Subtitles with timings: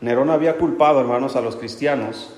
[0.00, 2.30] Nerón había culpado, hermanos, a los cristianos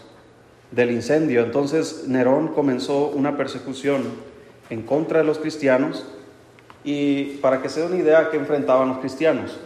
[0.73, 1.45] del incendio.
[1.45, 4.03] Entonces Nerón comenzó una persecución
[4.71, 6.05] en contra de los cristianos
[6.83, 9.59] y para que se den una idea, ¿qué enfrentaban los cristianos?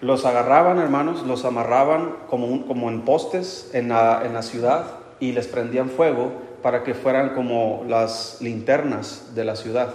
[0.00, 4.86] Los agarraban, hermanos, los amarraban como, como en postes en la, en la ciudad
[5.20, 9.94] y les prendían fuego para que fueran como las linternas de la ciudad.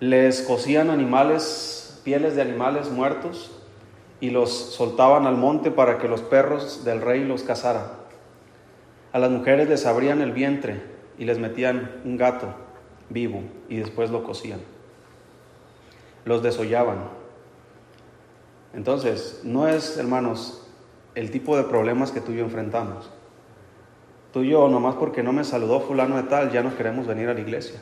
[0.00, 3.57] Les cosían animales, pieles de animales muertos
[4.20, 7.84] y los soltaban al monte para que los perros del rey los cazaran.
[9.12, 10.82] A las mujeres les abrían el vientre
[11.18, 12.48] y les metían un gato
[13.08, 14.60] vivo y después lo cocían.
[16.24, 16.98] Los desollaban.
[18.74, 20.66] Entonces, no es, hermanos,
[21.14, 23.10] el tipo de problemas que tú y yo enfrentamos.
[24.32, 27.28] Tú y yo, nomás porque no me saludó fulano de tal, ya no queremos venir
[27.28, 27.80] a la iglesia.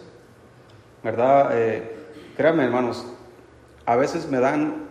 [1.02, 1.50] ¿Verdad?
[1.52, 1.96] Eh,
[2.36, 3.04] créanme, hermanos,
[3.84, 4.85] a veces me dan,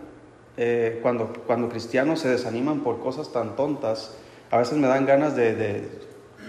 [0.56, 4.16] eh, cuando, cuando cristianos se desaniman por cosas tan tontas,
[4.50, 5.88] a veces me dan ganas de,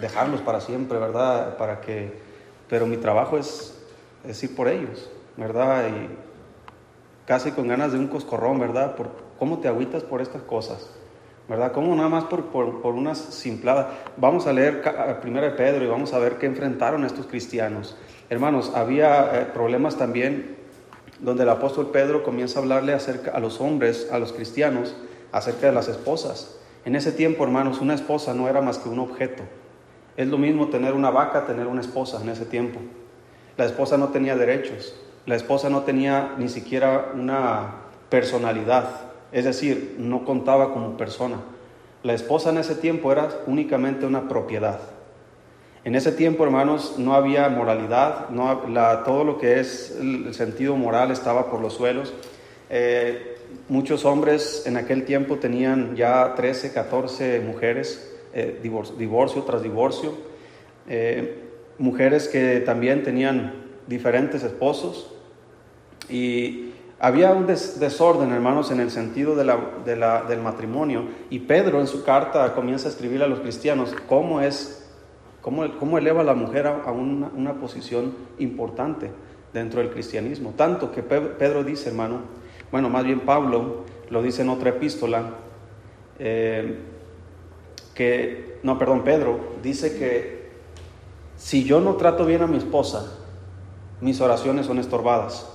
[0.02, 1.58] dejarlos para siempre, ¿verdad?
[1.58, 2.14] Para que,
[2.70, 3.78] pero mi trabajo es,
[4.28, 5.88] es ir por ellos, ¿verdad?
[5.90, 6.10] Y
[7.26, 8.96] casi con ganas de un coscorrón, ¿verdad?
[8.96, 10.90] Por, ¿Cómo te agüitas por estas cosas?
[11.48, 11.72] ¿verdad?
[11.72, 13.88] ¿Cómo nada más por, por, por unas simpladas?
[14.18, 14.82] Vamos a leer
[15.22, 17.96] primero de Pedro y vamos a ver qué enfrentaron estos cristianos.
[18.30, 20.57] Hermanos, había eh, problemas también
[21.20, 24.96] donde el apóstol Pedro comienza a hablarle acerca a los hombres, a los cristianos,
[25.32, 26.58] acerca de las esposas.
[26.86, 29.44] En ese tiempo, hermanos, una esposa no era más que un objeto.
[30.16, 32.80] Es lo mismo tener una vaca, tener una esposa en ese tiempo.
[33.58, 34.96] La esposa no tenía derechos,
[35.26, 37.76] la esposa no tenía ni siquiera una
[38.10, 38.88] personalidad,
[39.32, 41.38] es decir, no contaba como persona.
[42.04, 44.80] La esposa en ese tiempo era únicamente una propiedad.
[45.84, 48.28] En ese tiempo, hermanos, no había moralidad,
[49.06, 52.14] todo lo que es el sentido moral estaba por los suelos.
[52.70, 53.38] Eh,
[53.70, 60.14] muchos hombres en aquel tiempo tenían ya 13, 14 mujeres, eh, divorcio, tras divorcio.
[60.90, 61.44] Eh,
[61.78, 63.54] mujeres que también tenían
[63.88, 65.14] diferentes esposos.
[66.10, 71.06] Y había un desorden, hermanos, en el sentido del matrimonio.
[71.30, 74.77] Y Pedro en su carta comienza a escribir a los cristianos cómo es,
[75.48, 79.10] cómo, cómo eleva a la mujer a, una, posición importante
[79.54, 80.54] dentro del cristianismo.
[80.58, 82.20] Tanto que Pedro dice, hermano,
[82.70, 85.36] bueno, más bien Pablo lo dice en otra epístola,
[86.20, 86.80] eh,
[87.96, 90.50] que, no, perdón, Pedro dice que
[91.38, 93.10] si yo no trato bien a mi esposa,
[94.02, 95.54] mis oraciones son estorbadas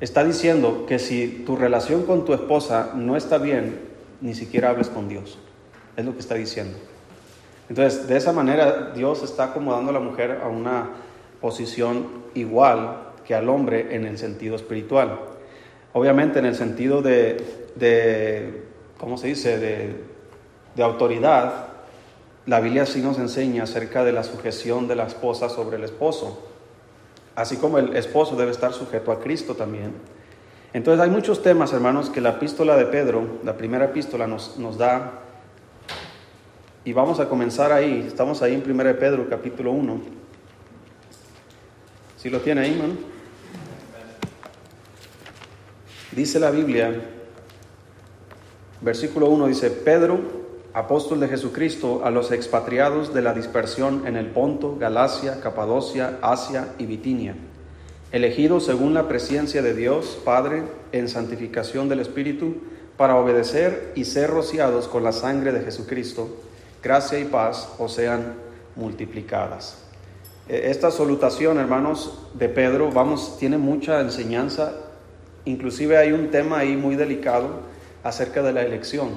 [0.00, 3.80] está diciendo que si tu relación con tu esposa no está bien,
[4.20, 5.38] ni siquiera hables con Dios.
[5.96, 6.76] Es lo que está diciendo.
[7.70, 10.90] Entonces, de esa manera, Dios está acomodando a la mujer a una
[11.40, 15.18] posición igual que al hombre en el sentido espiritual.
[15.94, 18.66] Obviamente, en el sentido de,
[18.98, 20.10] ¿cómo se dice?, de,
[20.82, 21.68] autoridad,
[22.46, 26.50] la Biblia sí nos enseña acerca de la sujeción de la esposa sobre el esposo
[27.40, 29.94] así como el esposo debe estar sujeto a Cristo también.
[30.72, 35.22] Entonces hay muchos temas, hermanos, que la epístola de Pedro, la primera epístola, nos da.
[36.84, 38.04] Y vamos a comenzar ahí.
[38.06, 40.00] Estamos ahí en 1 de Pedro, capítulo 1.
[42.16, 42.94] Si lo tiene ahí, hermano?
[46.12, 46.92] Dice la Biblia,
[48.80, 50.18] versículo 1 dice, Pedro,
[50.72, 56.74] apóstol de Jesucristo, a los expatriados de la dispersión en el Ponto, Galacia, Capadocia, Asia
[56.78, 57.36] y Bitinia,
[58.10, 62.56] elegidos según la presencia de Dios Padre en santificación del Espíritu,
[62.96, 66.28] para obedecer y ser rociados con la sangre de Jesucristo,
[66.82, 68.34] gracia y paz os sean
[68.76, 69.78] multiplicadas.
[70.48, 74.72] E, esta salutación, hermanos, de Pedro, vamos, tiene mucha enseñanza,
[75.44, 77.48] inclusive hay un tema ahí muy delicado
[78.02, 79.10] acerca de la elección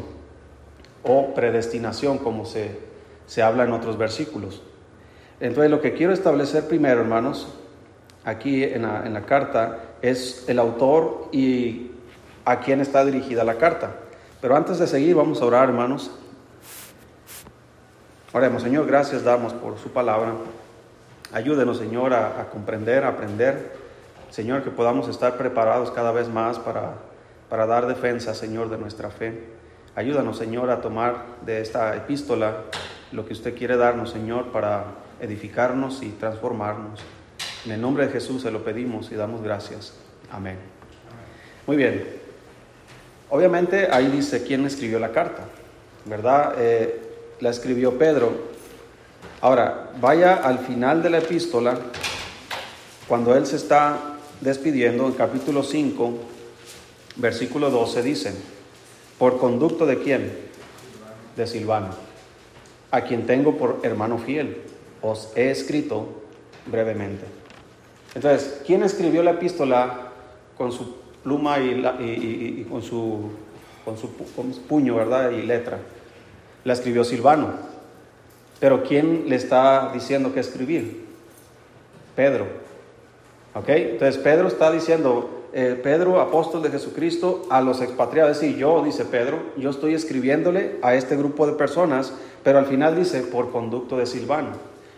[1.03, 2.77] o predestinación, como se,
[3.25, 4.61] se habla en otros versículos.
[5.39, 7.47] Entonces, lo que quiero establecer primero, hermanos,
[8.23, 11.91] aquí en la, en la carta, es el autor y
[12.45, 13.95] a quién está dirigida la carta.
[14.41, 16.11] Pero antes de seguir, vamos a orar, hermanos.
[18.35, 20.33] Oremos, Señor, gracias damos por su palabra.
[21.33, 23.73] Ayúdenos, Señor, a, comprender, a aprender.
[24.31, 26.95] Señor, que podamos estar preparados cada vez más para,
[27.47, 29.43] para dar defensa, Señor, de nuestra fe.
[29.93, 32.63] Ayúdanos, Señor, a tomar de esta epístola
[33.11, 34.85] lo que usted quiere darnos, Señor, para
[35.21, 37.01] edificarnos y transformarnos.
[37.67, 39.93] En el nombre de Jesús se lo pedimos y damos gracias.
[40.31, 40.57] Amén.
[41.67, 42.03] Muy bien.
[43.29, 45.43] Obviamente ahí dice quién escribió la carta,
[46.05, 46.55] ¿verdad?
[46.57, 47.02] Eh,
[47.43, 48.31] la escribió Pedro.
[49.41, 51.77] Ahora, vaya al final de la epístola,
[53.05, 56.13] cuando él se está despidiendo, en capítulo 5,
[57.17, 58.33] versículo 12, dice,
[59.19, 60.31] ¿Por conducto de quién?
[61.35, 61.89] de Silvano,
[62.91, 64.61] a quien tengo por hermano fiel.
[65.01, 66.07] Os he escrito
[66.67, 67.25] brevemente.
[68.15, 70.11] Entonces, ¿quién escribió la epístola
[70.57, 73.31] con su pluma y, con, su,
[73.83, 74.11] con, su,
[74.61, 75.31] puño, verdad?
[75.31, 75.79] Y letra.
[76.63, 77.53] La escribió Silvano.
[78.59, 81.03] Pero ¿quién le está diciendo que escribir?
[82.15, 82.45] Pedro.
[83.55, 83.69] ¿Ok?
[83.69, 88.31] Entonces Pedro está diciendo, eh, Pedro, apóstol de Jesucristo, a los expatriados.
[88.31, 92.13] Es decir, yo, dice Pedro, yo estoy escribiéndole a este grupo de personas,
[92.43, 94.51] pero al final dice, por conducto de Silvano.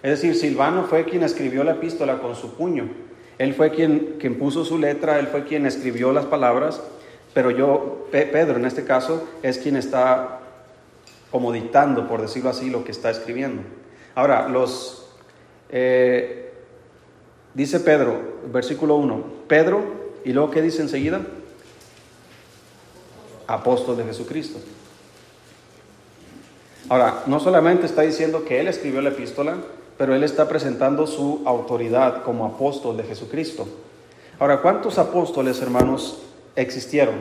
[0.03, 2.89] Es decir, Silvano fue quien escribió la epístola con su puño.
[3.37, 6.81] Él fue quien, quien puso su letra, él fue quien escribió las palabras,
[7.33, 10.39] pero yo, Pedro en este caso, es quien está
[11.35, 13.61] como dictando, por decirlo así, lo que está escribiendo.
[14.15, 15.05] Ahora, los,
[15.67, 16.53] eh,
[17.53, 19.83] dice Pedro, versículo 1, Pedro,
[20.23, 21.19] y luego ¿qué dice enseguida?
[23.47, 24.59] Apóstol de Jesucristo.
[26.87, 29.57] Ahora, no solamente está diciendo que él escribió la epístola,
[29.97, 33.67] pero él está presentando su autoridad como apóstol de Jesucristo.
[34.39, 36.17] Ahora, ¿cuántos apóstoles, hermanos,
[36.55, 37.15] existieron?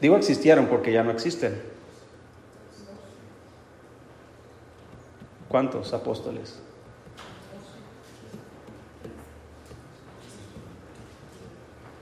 [0.00, 1.71] Digo existieron porque ya no existen.
[5.52, 6.58] ¿Cuántos apóstoles?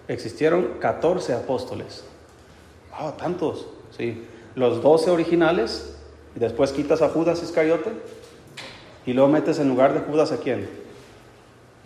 [0.06, 2.04] Existieron 14 apóstoles.
[2.92, 3.66] Ah, tantos,
[3.96, 4.24] sí.
[4.54, 5.96] Los 12 originales,
[6.36, 7.90] y después quitas a Judas Iscariote,
[9.04, 10.70] y luego metes en lugar de Judas a quién?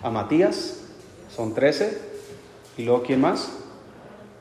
[0.03, 0.83] A Matías,
[1.35, 1.99] son 13.
[2.77, 3.53] Y luego ¿quién más?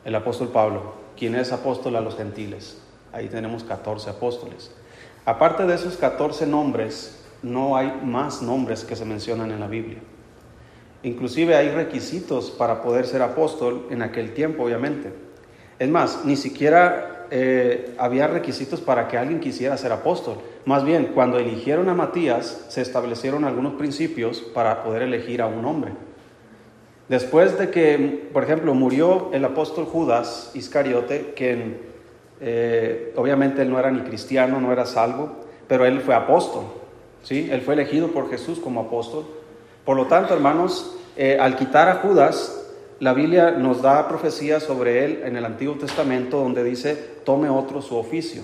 [0.03, 2.79] El apóstol Pablo, quien es apóstol a los gentiles.
[3.13, 4.71] Ahí tenemos 14 apóstoles.
[5.25, 9.99] Aparte de esos 14 nombres, no hay más nombres que se mencionan en la Biblia.
[11.03, 15.13] Inclusive hay requisitos para poder ser apóstol en aquel tiempo, obviamente.
[15.79, 20.37] Es más, ni siquiera eh, había requisitos para que alguien quisiera ser apóstol.
[20.65, 25.65] Más bien, cuando eligieron a Matías, se establecieron algunos principios para poder elegir a un
[25.65, 25.91] hombre.
[27.09, 31.92] Después de que, por ejemplo, murió el apóstol Judas Iscariote, que
[32.45, 35.31] eh, obviamente él no era ni cristiano, no era salvo,
[35.67, 36.65] pero él fue apóstol.
[37.23, 37.47] ¿sí?
[37.49, 39.25] Él fue elegido por Jesús como apóstol.
[39.85, 42.69] Por lo tanto, hermanos, eh, al quitar a Judas,
[42.99, 47.81] la Biblia nos da profecía sobre él en el Antiguo Testamento donde dice, tome otro
[47.81, 48.41] su oficio.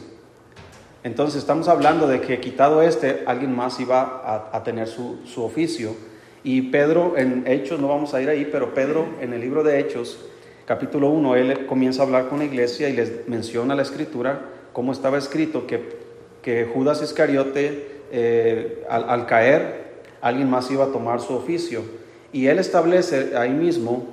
[1.03, 5.93] Entonces estamos hablando de que quitado este, alguien más iba a, tener su, su, oficio.
[6.43, 9.79] Y Pedro en Hechos, no vamos a ir ahí, pero Pedro en el libro de
[9.79, 10.19] Hechos,
[10.69, 14.39] capítulo 1, él comienza a hablar con la iglesia y les menciona la escritura,
[14.71, 15.97] cómo estaba escrito que,
[16.43, 21.81] que Judas Iscariote, eh, al, caer, alguien más iba a tomar su oficio.
[22.31, 24.09] Y él establece ahí mismo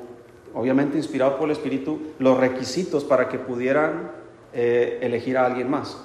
[0.54, 4.12] obviamente inspirado por el Espíritu, los requisitos para que pudieran
[4.54, 6.02] eh, elegir a alguien más.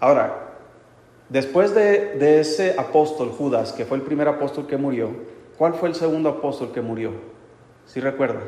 [0.00, 0.56] Ahora,
[1.28, 5.10] después de, ese apóstol Judas, que fue el primer apóstol que murió,
[5.56, 7.12] ¿cuál fue el segundo apóstol que murió?
[7.86, 8.40] ¿Sí recuerda?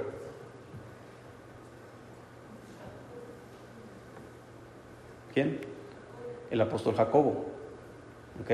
[5.34, 5.60] ¿Quién?
[6.50, 7.44] El apóstol Jacobo.
[8.42, 8.50] ¿Ok?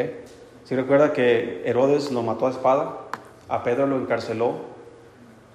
[0.65, 2.97] ¿Sí recuerda que Herodes lo mató a espada?
[3.49, 4.71] A Pedro lo encarceló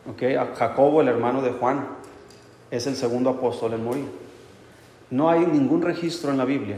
[0.07, 1.87] Okay, Jacobo, el hermano de Juan,
[2.69, 4.05] es el segundo apóstol en morir.
[5.09, 6.77] No hay ningún registro en la Biblia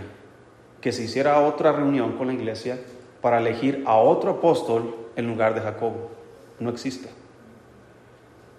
[0.80, 2.80] que se hiciera otra reunión con la iglesia
[3.22, 6.10] para elegir a otro apóstol en lugar de Jacobo.
[6.60, 7.10] No existe.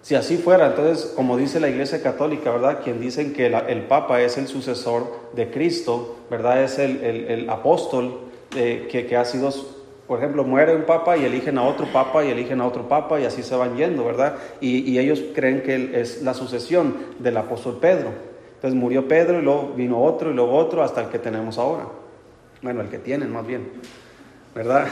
[0.01, 2.79] Si así fuera, entonces, como dice la Iglesia Católica, ¿verdad?
[2.83, 6.63] Quien dicen que el Papa es el sucesor de Cristo, ¿verdad?
[6.63, 8.21] Es el, apóstol
[8.55, 9.51] eh, que, que ha sido
[10.09, 13.19] por ejemplo, muere un papa y eligen a otro papa y eligen a otro papa
[13.19, 14.37] y así se van yendo, ¿verdad?
[14.59, 18.09] Y, ellos creen que es la sucesión del apóstol Pedro.
[18.55, 21.85] Entonces murió Pedro y luego vino otro y luego otro hasta el que tenemos ahora.
[22.63, 23.69] Bueno, el que tienen más bien,
[24.55, 24.87] ¿verdad?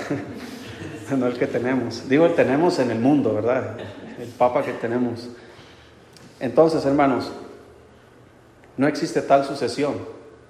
[1.17, 2.07] no el que tenemos.
[2.07, 3.75] Digo, el tenemos en el mundo, ¿verdad?
[4.19, 5.29] El papa que tenemos.
[6.39, 7.31] Entonces, hermanos,
[8.77, 9.95] no existe tal sucesión.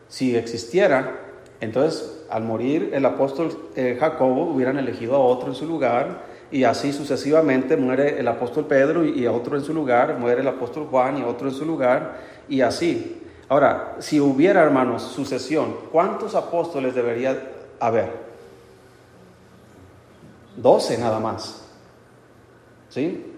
[0.10, 1.20] Si existiera,
[1.60, 6.64] entonces al morir el apóstol eh, Jacobo, hubieran elegido a otro en su lugar y
[6.64, 10.88] así sucesivamente muere el apóstol Pedro y, a otro en su lugar, muere el apóstol
[10.90, 13.24] Juan y otro en su lugar y así.
[13.50, 17.38] Ahora, si hubiera, hermanos, sucesión, ¿cuántos apóstoles debería
[17.80, 18.12] haber?
[20.58, 21.64] Doce nada más.
[22.90, 23.37] ¿Sí?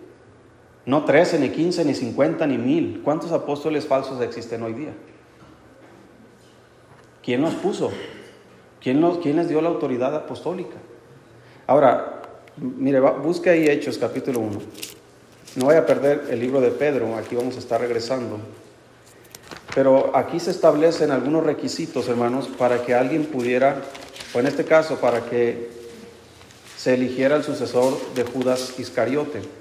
[0.89, 3.01] No trece, ni quince, ni cincuenta, ni mil.
[3.03, 4.91] ¿Cuántos apóstoles falsos existen hoy día?
[7.21, 7.91] ¿Quién los puso?
[8.81, 10.77] ¿Quién, les dio la autoridad apostólica?
[11.67, 12.23] Ahora,
[12.57, 14.59] mire, busque ahí Hechos capítulo 1.
[15.57, 18.39] No vaya a perder el libro de Pedro, aquí vamos a estar regresando.
[19.75, 23.83] Pero aquí se establecen algunos requisitos, hermanos, para que alguien pudiera,
[24.33, 25.69] o en este caso, para que
[26.75, 29.58] se eligiera el sucesor de Judas Iscariote.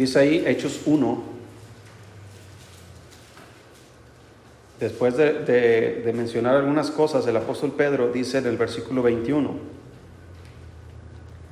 [0.00, 1.22] Dice ahí Hechos 1,
[4.80, 9.50] después de, mencionar algunas cosas, el apóstol Pedro dice en el versículo 21,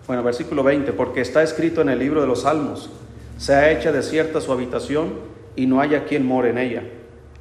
[0.07, 2.89] bueno, versículo 20, porque está escrito en el libro de los Salmos,
[3.37, 5.13] sea hecha desierta su habitación
[5.55, 6.85] y no haya quien more en ella,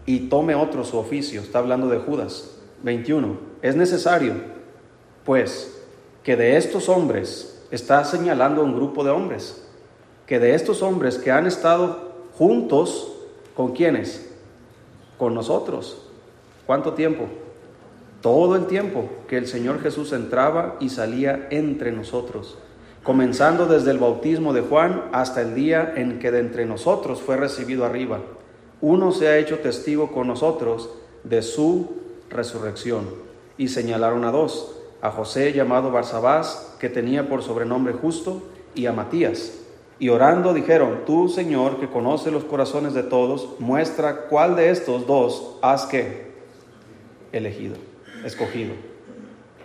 [0.06, 2.58] y tome otro su oficio, está hablando de Judas.
[2.84, 4.34] 21, es necesario,
[5.24, 5.86] pues,
[6.22, 9.67] que de estos hombres, está señalando un grupo de hombres,
[10.28, 13.14] que de estos hombres que han estado juntos,
[13.56, 14.30] ¿con quiénes?
[15.18, 16.04] Con nosotros.
[16.66, 17.28] ¿Cuánto tiempo?
[18.22, 22.58] Todo el tiempo que el Señor Jesús entraba y salía entre nosotros,
[23.04, 27.38] comenzando desde el bautismo de Juan hasta el día en que de entre nosotros fue
[27.38, 28.20] recibido arriba.
[28.82, 30.90] Uno se ha hecho testigo con nosotros
[31.24, 31.96] de su
[32.30, 33.06] resurrección.
[33.58, 38.44] Y señalaron a dos, a José llamado Barsabás, que tenía por sobrenombre justo,
[38.76, 39.64] y a Matías
[40.00, 45.08] y orando dijeron, tú Señor, que conoce los corazones de todos, muestra cuál de estos
[45.08, 46.32] dos has que
[47.32, 47.76] elegido,
[48.24, 48.74] escogido.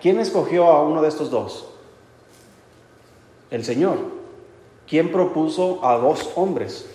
[0.00, 1.68] ¿Quién escogió a uno de estos dos?
[3.50, 3.98] El Señor.
[4.88, 6.90] ¿Quién propuso a dos hombres?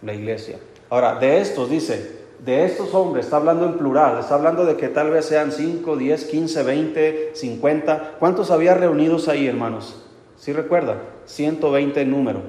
[0.00, 0.58] La iglesia.
[0.88, 4.88] Ahora, de estos dice, de estos hombres, está hablando en plural, está hablando de que
[4.88, 8.16] tal vez sean 5, 10, 15, 20, 50.
[8.18, 10.01] ¿Cuántos había reunidos ahí, hermanos?
[10.42, 10.96] ¿Sí recuerda?
[11.26, 12.40] 120 en número.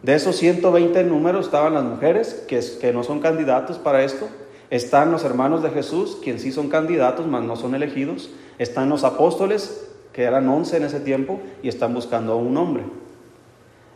[0.00, 4.28] De esos 120 en número estaban las mujeres, que, que no son candidatos para esto.
[4.70, 8.30] Están los hermanos de Jesús, quienes sí son candidatos, mas no son elegidos.
[8.60, 12.84] Están los apóstoles, que eran 11 en ese tiempo, y están buscando a un hombre.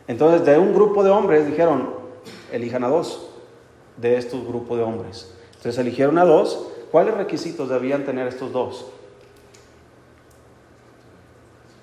[0.09, 1.89] Entonces, de un grupo de hombres dijeron,
[2.51, 3.29] elijan a dos
[3.95, 5.33] de estos grupos de hombres.
[5.55, 6.67] Entonces eligieron a dos.
[6.91, 8.87] ¿Cuáles requisitos debían tener estos dos?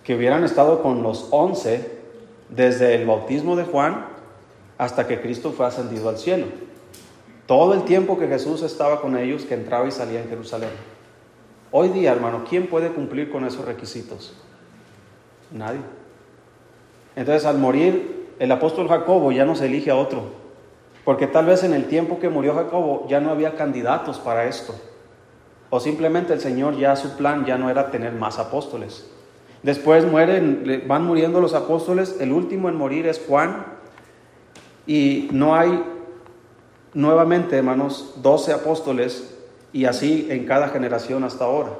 [0.08, 1.98] Que hubieran estado con los once
[2.48, 4.06] desde el bautismo de Juan
[4.78, 6.46] hasta que Cristo fue ascendido al cielo.
[7.44, 10.70] Todo el tiempo que Jesús estaba con ellos, que entraba y salía en Jerusalén.
[11.70, 14.32] Hoy día, hermano, ¿quién puede cumplir con esos requisitos?
[15.50, 15.80] Nadie.
[17.14, 20.22] Entonces, al morir el apóstol Jacobo ya no se elige a otro,
[21.04, 24.74] porque tal vez en el tiempo que murió Jacobo ya no había candidatos para esto.
[25.68, 29.17] O simplemente el Señor ya su plan ya no era tener más apóstoles.
[29.62, 33.66] Después mueren, van muriendo los apóstoles, el último en morir es Juan,
[34.86, 35.84] y no hay
[36.94, 39.34] nuevamente, hermanos, doce apóstoles,
[39.72, 41.70] y así en cada generación hasta ahora.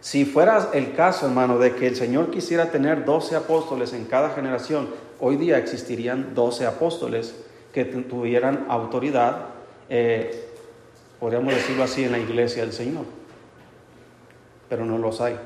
[0.00, 4.30] Si fuera el caso, hermano, de que el Señor quisiera tener doce apóstoles en cada
[4.30, 4.88] generación,
[5.20, 7.36] hoy día existirían doce apóstoles
[7.72, 9.46] que tuvieran autoridad,
[9.88, 10.48] eh,
[11.20, 13.04] podríamos decirlo así, en la iglesia del Señor.
[14.68, 15.38] Pero no los hay.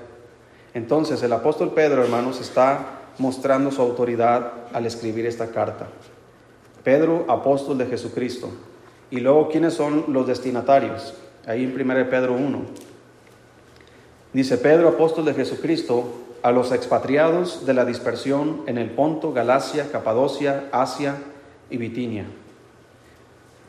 [0.77, 5.87] Entonces el apóstol Pedro, hermanos, está mostrando su autoridad al escribir esta carta.
[6.85, 8.51] Pedro, apóstol de Jesucristo.
[9.11, 11.15] Y luego, ¿quiénes son los destinatarios?
[11.47, 12.61] Ahí en 1 Pedro 1.
[14.35, 19.91] Dice Pedro, apóstol de Jesucristo, a los expatriados de la dispersión en el Ponto, Galacia,
[19.91, 21.17] Capadocia, Asia
[21.71, 22.27] y Bitinia.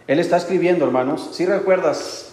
[0.08, 2.27] Él está escribiendo, hermanos, si recuerdas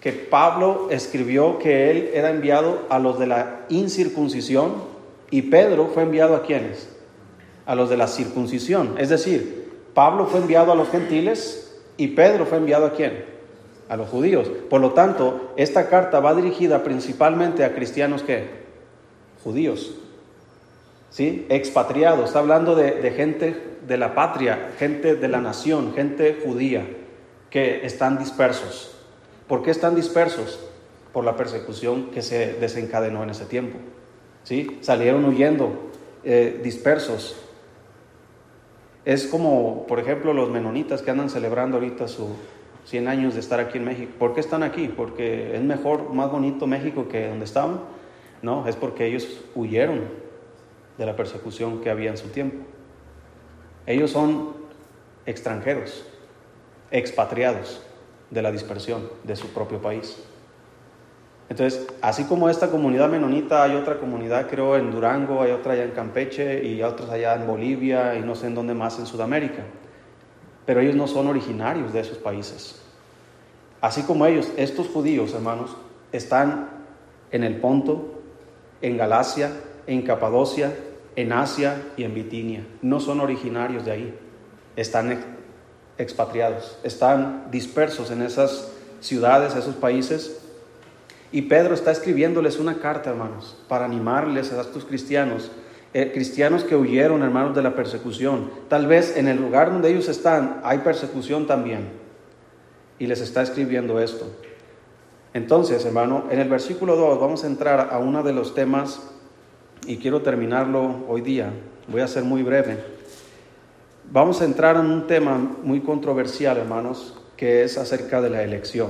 [0.00, 4.74] que Pablo escribió que él era enviado a los de la incircuncisión
[5.30, 6.88] y Pedro fue enviado a quienes?
[7.66, 8.94] A los de la circuncisión.
[8.98, 13.24] Es decir, Pablo fue enviado a los gentiles y Pedro fue enviado a quién?
[13.90, 14.50] A los judíos.
[14.70, 18.48] Por lo tanto, esta carta va dirigida principalmente a cristianos que
[19.44, 19.94] judíos.
[21.10, 21.46] ¿Sí?
[21.50, 22.26] Expatriados.
[22.26, 26.86] Está hablando de, de gente de la patria, gente de la nación, gente judía
[27.50, 28.99] que están dispersos.
[29.50, 30.60] ¿Por qué están dispersos?
[31.12, 33.78] Por la persecución que se desencadenó en ese tiempo.
[34.44, 34.78] ¿Sí?
[34.80, 35.90] Salieron huyendo,
[36.22, 37.34] eh, dispersos.
[39.04, 42.28] Es como, por ejemplo, los menonitas que andan celebrando ahorita sus
[42.84, 44.12] 100 años de estar aquí en México.
[44.20, 44.86] ¿Por qué están aquí?
[44.86, 47.80] ¿Porque es mejor, más bonito México que donde estaban?
[48.42, 50.02] No, es porque ellos huyeron
[50.96, 52.64] de la persecución que había en su tiempo.
[53.84, 54.50] Ellos son
[55.26, 56.06] extranjeros,
[56.92, 57.89] expatriados
[58.30, 60.16] de la dispersión de su propio país.
[61.48, 65.82] Entonces, así como esta comunidad menonita, hay otra comunidad, creo, en Durango, hay otra allá
[65.82, 69.64] en Campeche y otras allá en Bolivia y no sé en dónde más en Sudamérica.
[70.64, 72.80] Pero ellos no son originarios de esos países.
[73.80, 75.76] Así como ellos, estos judíos, hermanos,
[76.12, 76.68] están
[77.32, 78.22] en el Ponto,
[78.80, 79.50] en Galacia,
[79.88, 80.72] en Capadocia,
[81.16, 82.64] en Asia y en Bitinia.
[82.80, 84.18] No son originarios de ahí,
[84.76, 85.39] están
[86.00, 88.68] expatriados, están dispersos en esas
[89.00, 90.40] ciudades, esos países.
[91.32, 95.50] Y Pedro está escribiéndoles una carta, hermanos, para animarles a estos cristianos,
[95.92, 98.50] eh, cristianos que huyeron, hermanos, de la persecución.
[98.68, 101.90] Tal vez en el lugar donde ellos están hay persecución también.
[102.98, 104.26] Y les está escribiendo esto.
[105.32, 109.00] Entonces, hermano, en el versículo 2 vamos a entrar a uno de los temas
[109.86, 111.52] y quiero terminarlo hoy día.
[111.86, 112.99] Voy a ser muy breve.
[114.12, 118.88] Vamos a entrar en un tema muy controversial, hermanos, que es acerca de la elección.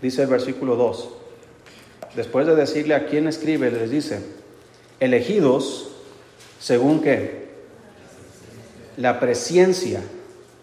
[0.00, 1.10] Dice el versículo 2.
[2.14, 4.20] Después de decirle a quién escribe, les dice,
[5.00, 5.90] elegidos
[6.58, 7.50] según qué?
[8.96, 10.00] La presencia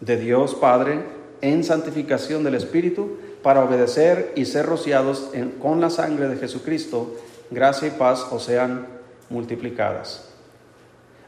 [0.01, 1.01] de Dios Padre
[1.41, 5.29] en santificación del Espíritu para obedecer y ser rociados
[5.62, 7.17] con la sangre de Jesucristo,
[7.51, 8.88] gracia y paz os sean
[9.29, 10.32] multiplicadas.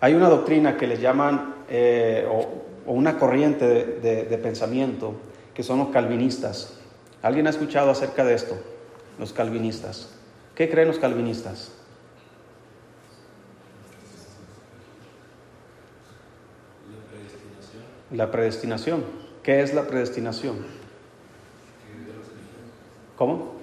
[0.01, 5.15] Hay una doctrina que le llaman, eh, o, una corriente de, pensamiento,
[5.53, 6.77] que son los calvinistas.
[7.21, 8.55] ¿Alguien ha escuchado acerca de esto?
[9.17, 10.13] Los calvinistas.
[10.53, 11.71] ¿Qué creen los calvinistas?
[16.87, 17.83] La predestinación.
[18.11, 19.03] La predestinación.
[19.41, 20.57] ¿Qué es la predestinación?
[23.15, 23.54] ¿Cómo?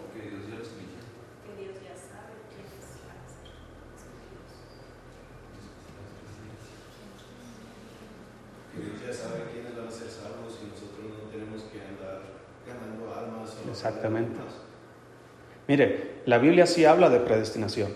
[13.70, 14.37] Exactamente.
[15.66, 17.92] Mire, la Biblia sí habla de predestinación.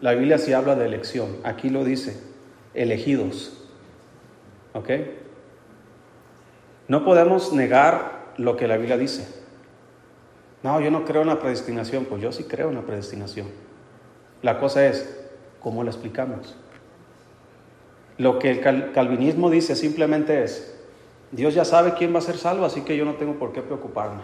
[0.00, 1.36] La Biblia sí habla de elección.
[1.44, 2.20] Aquí lo dice,
[2.74, 3.68] elegidos.
[4.72, 4.90] ¿Ok?
[6.88, 9.28] No podemos negar lo que la Biblia dice.
[10.62, 12.04] No, yo no creo en la predestinación.
[12.04, 13.48] Pues yo sí creo en la predestinación.
[14.42, 15.18] La cosa es,
[15.60, 16.56] ¿cómo la explicamos?
[18.16, 20.79] Lo que el calvinismo dice simplemente es,
[21.32, 23.62] Dios ya sabe quién va a ser salvo, así que yo no tengo por qué
[23.62, 24.22] preocuparme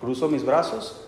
[0.00, 1.04] cruzo mis brazos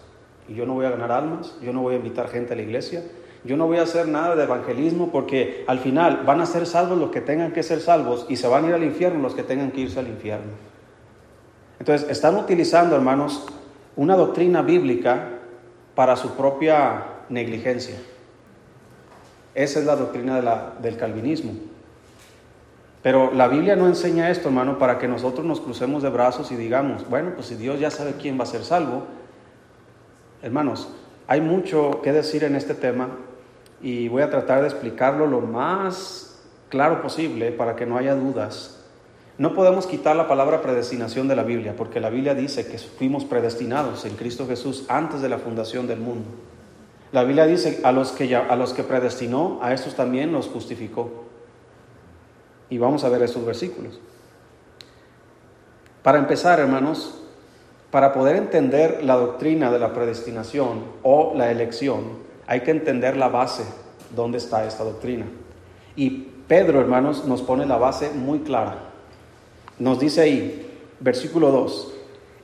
[0.48, 2.62] y yo no voy a ganar almas, yo no voy a invitar gente a la
[2.62, 3.04] iglesia,
[3.44, 6.98] yo no voy a hacer nada de evangelismo porque al final van a ser salvos
[6.98, 9.42] los que tengan que ser salvos y se van a ir al infierno los que
[9.42, 10.52] tengan que irse al infierno.
[11.78, 13.46] Entonces, están utilizando, hermanos,
[13.96, 15.38] una doctrina bíblica
[15.94, 17.96] para su propia negligencia.
[19.54, 21.52] Esa es la doctrina del calvinismo.
[23.02, 26.56] Pero la Biblia no enseña esto, hermano, para que nosotros nos crucemos de brazos y
[26.56, 29.04] digamos, bueno, pues si Dios ya sabe quién va a ser salvo.
[30.42, 30.88] Hermanos,
[31.26, 33.08] hay mucho que decir en este tema
[33.80, 38.84] y voy a tratar de explicarlo lo más claro posible para que no haya dudas.
[39.38, 43.24] No podemos quitar la palabra predestinación de la Biblia, porque la Biblia dice que fuimos
[43.24, 46.28] predestinados en Cristo Jesús antes de la fundación del mundo.
[47.12, 51.29] La Biblia dice a los que, a los que predestinó, a estos también los justificó.
[52.70, 54.00] Y vamos a ver estos versículos.
[56.02, 57.14] Para empezar, hermanos,
[57.90, 63.28] para poder entender la doctrina de la predestinación o la elección, hay que entender la
[63.28, 63.64] base,
[64.14, 65.26] dónde está esta doctrina.
[65.96, 66.10] Y
[66.48, 68.90] Pedro, hermanos, nos pone la base muy clara.
[69.78, 71.94] Nos dice ahí, versículo 2,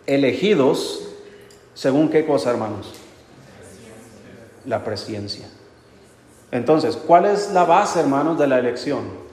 [0.07, 1.09] elegidos,
[1.75, 2.93] según qué cosa, hermanos?
[4.65, 5.49] La presencia.
[6.51, 9.26] Entonces, ¿cuál es la base, hermanos, de la elección?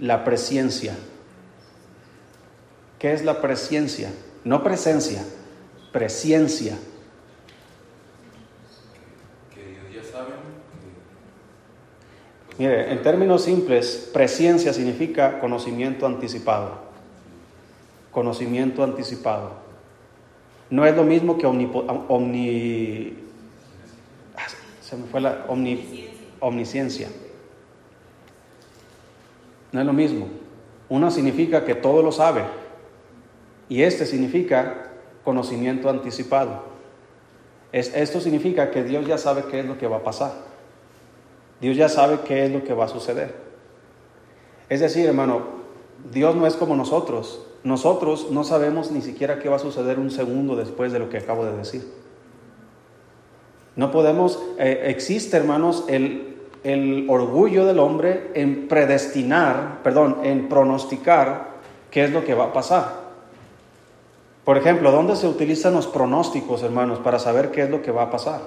[0.00, 0.96] La presencia.
[2.98, 4.10] ¿Qué es la presencia?
[4.44, 5.24] No presencia,
[5.92, 6.78] presencia.
[12.58, 16.86] Mire, en términos simples, presencia significa conocimiento anticipado.
[18.10, 19.66] Conocimiento anticipado.
[20.70, 23.18] No es lo mismo que omni...
[24.36, 24.46] Ah,
[24.80, 26.08] se me fue la omni,
[26.40, 27.08] omnisciencia.
[29.76, 30.28] No es lo mismo.
[30.88, 32.44] Uno significa que todo lo sabe
[33.68, 36.62] y este significa conocimiento anticipado.
[37.72, 40.32] esto significa que Dios ya sabe qué es lo que va a pasar.
[41.60, 43.34] Dios ya sabe qué es lo que va a suceder.
[44.70, 45.42] Es decir, hermano,
[46.10, 47.46] Dios no es como nosotros.
[47.62, 51.18] Nosotros no sabemos ni siquiera qué va a suceder un segundo después de lo que
[51.18, 51.84] acabo de decir.
[53.74, 56.25] No podemos, eh, existe, hermanos, el,
[56.66, 61.50] el orgullo del hombre en predestinar, perdón, en pronosticar
[61.92, 63.06] qué es lo que va a pasar.
[64.44, 68.02] Por ejemplo, ¿dónde se utilizan los pronósticos, hermanos, para saber qué es lo que va
[68.02, 68.40] a pasar?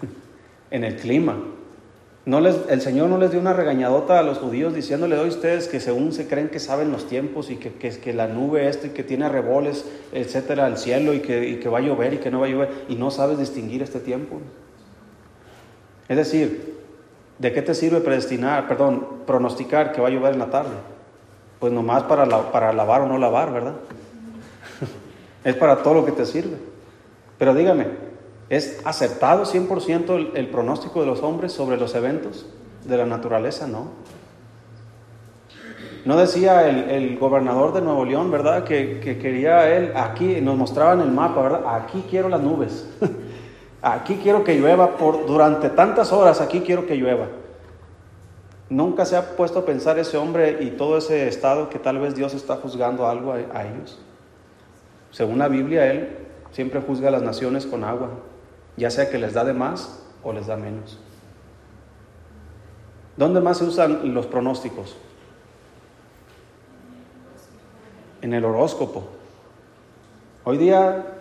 [0.70, 1.36] en el clima.
[2.26, 5.68] No les, el Señor no les dio una regañadota a los judíos diciéndole a ustedes
[5.68, 8.90] que según se creen que saben los tiempos y que, que, la nube esto y
[8.90, 12.30] que tiene reboles, etcétera, al cielo y que, y que va a llover y que
[12.30, 14.40] no va a llover y no sabes distinguir este tiempo.
[16.08, 16.73] Es decir,
[17.38, 20.74] ¿De qué te sirve predestinar, perdón, pronosticar que va a llover en la tarde?
[21.58, 23.74] Pues nomás para, para lavar o no lavar, ¿verdad?
[25.44, 26.56] es para todo lo que te sirve.
[27.38, 27.88] Pero dígame,
[28.48, 32.46] ¿es acertado 100% el, el pronóstico de los hombres sobre los eventos
[32.84, 33.66] de la naturaleza?
[33.66, 34.04] No.
[36.04, 38.64] No decía el, gobernador de Nuevo León, ¿verdad?
[38.64, 41.62] Que, quería él, aquí nos mostraban el mapa, ¿verdad?
[41.66, 42.86] Aquí quiero las nubes.
[43.84, 47.28] aquí quiero que llueva por durante tantas horas, aquí quiero que llueva.
[48.70, 52.14] Nunca se ha puesto a pensar ese hombre y todo ese estado que tal vez
[52.14, 54.00] Dios está juzgando algo a, a ellos.
[55.10, 56.16] Según la Biblia, Él
[56.50, 58.10] siempre juzga a las naciones con agua,
[58.76, 60.98] ya sea que les da de más o les da menos.
[63.16, 64.96] ¿Dónde más se usan los pronósticos?
[68.24, 69.04] en el horóscopo.
[70.44, 71.13] Hoy día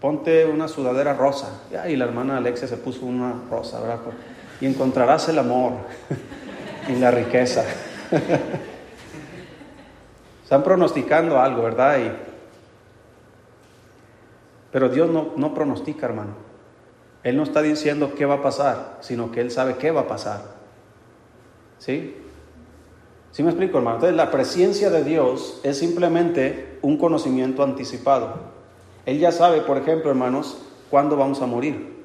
[0.00, 1.62] ponte una sudadera rosa.
[1.88, 3.98] Y la hermana Alexia se puso una rosa, ¿verdad?
[4.60, 5.72] Y encontrarás el amor
[6.88, 7.64] y la riqueza.
[10.42, 11.98] Están pronosticando algo, ¿verdad?
[14.72, 16.50] Pero Dios no, no pronostica, hermano.
[17.22, 20.08] Él no está diciendo qué va a pasar, sino que Él sabe qué va a
[20.08, 20.42] pasar.
[21.78, 22.16] ¿Sí?
[23.32, 23.96] ¿Sí me explico, hermano?
[23.96, 28.49] Entonces, la presencia de Dios es simplemente un conocimiento anticipado.
[29.10, 30.56] Él ya sabe, por ejemplo, hermanos,
[30.88, 31.96] cuándo vamos a morir.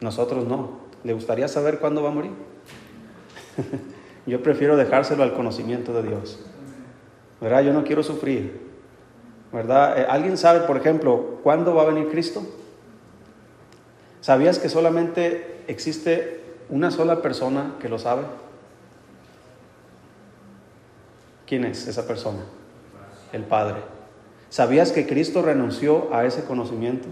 [0.00, 0.78] Nosotros no.
[1.02, 2.30] ¿Le gustaría saber cuándo va a morir?
[4.26, 6.38] Yo prefiero dejárselo al conocimiento de Dios.
[7.40, 7.62] ¿Verdad?
[7.62, 8.60] Yo no quiero sufrir.
[9.52, 9.98] ¿Verdad?
[9.98, 12.46] Eh, ¿Alguien sabe, por ejemplo, cuándo va a venir Cristo?
[14.20, 18.22] ¿Sabías que solamente existe una sola persona que lo sabe?
[21.44, 22.44] ¿Quién es esa persona?
[23.32, 24.01] El Padre.
[24.52, 27.08] ¿Sabías que Cristo renunció a ese conocimiento?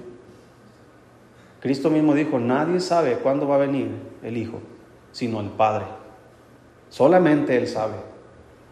[1.61, 3.89] Cristo mismo dijo, nadie sabe cuándo va a venir
[4.23, 4.61] el Hijo,
[5.13, 5.87] sino el Padre.
[6.91, 7.95] Solamente Él sabe.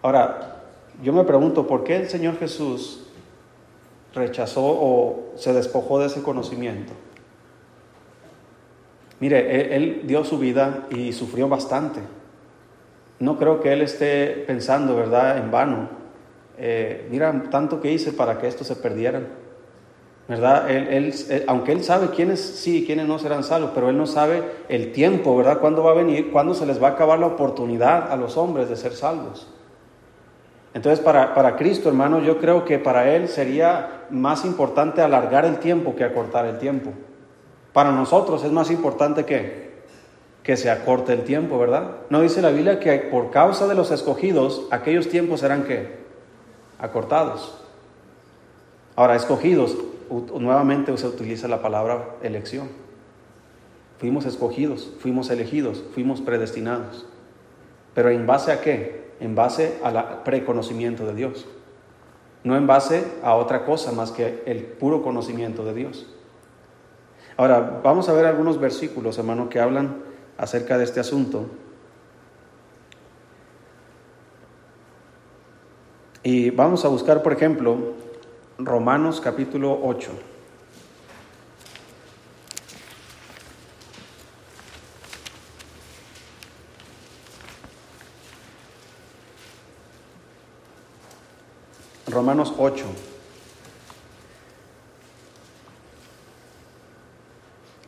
[0.03, 0.65] Ahora,
[1.03, 3.07] yo me pregunto, ¿por qué el Señor Jesús
[4.15, 6.93] rechazó o se despojó de ese conocimiento?
[9.19, 12.01] Mire, él, dio su vida y sufrió bastante
[13.21, 15.89] no creo que él esté pensando, ¿verdad?, en vano.
[16.59, 19.27] Eh, mira, tanto que hice para que esto se perdieran.
[20.29, 20.71] ¿Verdad?
[20.71, 21.15] Él,
[21.47, 24.93] aunque él sabe quiénes sí y quiénes no serán salvos, pero él no sabe el
[24.93, 25.59] tiempo, ¿verdad?
[25.59, 26.31] ¿Cuándo va a venir?
[26.31, 29.49] ¿Cuándo se les va a acabar la oportunidad a los hombres de ser salvos?
[30.75, 35.61] Entonces, para, para Cristo, hermano, yo creo que para Él sería más importante alargar el
[35.61, 36.91] tiempo que acortar el tiempo.
[37.73, 39.69] Para nosotros es más importante que
[40.49, 41.97] que se acorte el tiempo, ¿verdad?
[42.09, 46.08] No dice la Biblia que por causa de los escogidos, aquellos tiempos serán que
[46.79, 47.59] acortados.
[48.97, 49.77] Ahora, escogidos,
[50.39, 52.69] nuevamente se utiliza la palabra elección.
[53.99, 57.07] Fuimos escogidos, fuimos elegidos, fuimos predestinados.
[57.95, 59.11] Pero ¿en base a qué?
[59.21, 61.47] En base al preconocimiento de Dios.
[62.45, 66.07] No en base a otra cosa más que el puro conocimiento de Dios.
[67.37, 69.97] Ahora, vamos a ver algunos versículos, hermano, que hablan
[70.37, 71.47] acerca de este asunto.
[76.31, 77.95] Y vamos a buscar, por ejemplo,
[78.59, 80.11] Romanos capítulo 8.
[92.09, 92.85] Romanos 8.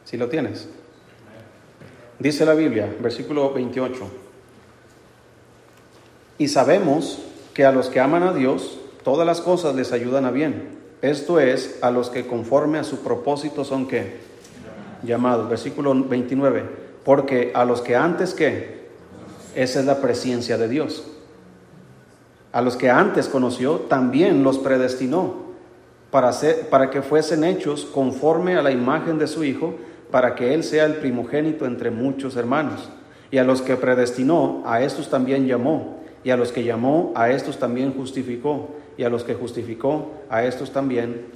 [0.07, 0.67] Si lo tienes.
[2.19, 4.11] Dice la Biblia, versículo 28.
[6.39, 7.27] Y sabemos
[7.61, 10.79] que a los que aman a Dios, todas las cosas les ayudan a bien.
[11.03, 14.17] Esto es, a los que conforme a su propósito son que
[15.03, 15.47] llamados.
[15.47, 16.65] Versículo 29.
[17.05, 18.89] Porque a los que antes que,
[19.55, 21.07] esa es la presencia de Dios.
[22.51, 25.35] A los que antes conoció, también los predestinó
[26.11, 26.31] para,
[26.71, 29.75] para que fuesen hechos conforme a la imagen de su Hijo
[30.11, 32.89] para que Él sea el primogénito entre muchos hermanos.
[33.31, 36.00] Y a los que predestinó, a estos también llamó.
[36.25, 38.69] Y a los que llamó, a estos también justificó.
[38.97, 41.27] Y a los que justificó, a estos también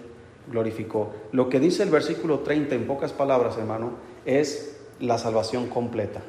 [0.51, 1.13] glorificó.
[1.33, 3.93] Lo que dice el versículo 30 en pocas palabras, hermano,
[4.27, 6.21] es la salvación completa.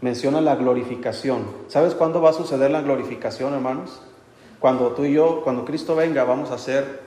[0.00, 1.44] Menciona la glorificación.
[1.68, 4.02] ¿Sabes cuándo va a suceder la glorificación, hermanos?
[4.58, 7.00] Cuando tú y yo, cuando Cristo venga, vamos a ser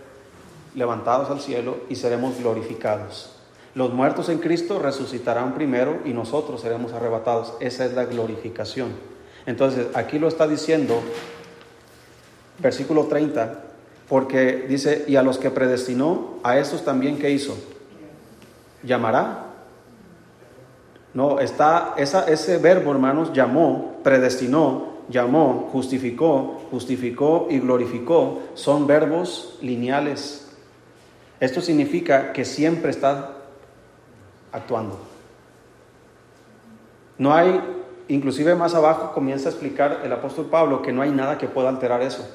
[0.76, 3.36] levantados al cielo y seremos glorificados.
[3.76, 7.54] Los muertos en Cristo resucitarán primero y nosotros seremos arrebatados.
[7.60, 8.90] Esa es la glorificación.
[9.50, 11.02] Entonces, aquí lo está diciendo,
[12.60, 13.64] versículo 30,
[14.08, 17.58] porque dice, y a los que predestinó, a estos también que hizo,
[18.84, 19.48] llamará.
[21.16, 29.58] No, está esa, ese verbo, hermanos, llamó, predestinó, llamó, justificó, justificó y glorificó, son verbos
[29.64, 30.48] lineales.
[31.40, 33.32] Esto significa que siempre está
[34.52, 35.00] actuando.
[37.18, 37.79] No hay,
[38.10, 41.70] inclusive más abajo comienza a explicar el apóstol Pablo que no hay nada que pueda
[41.70, 42.28] alterar eso.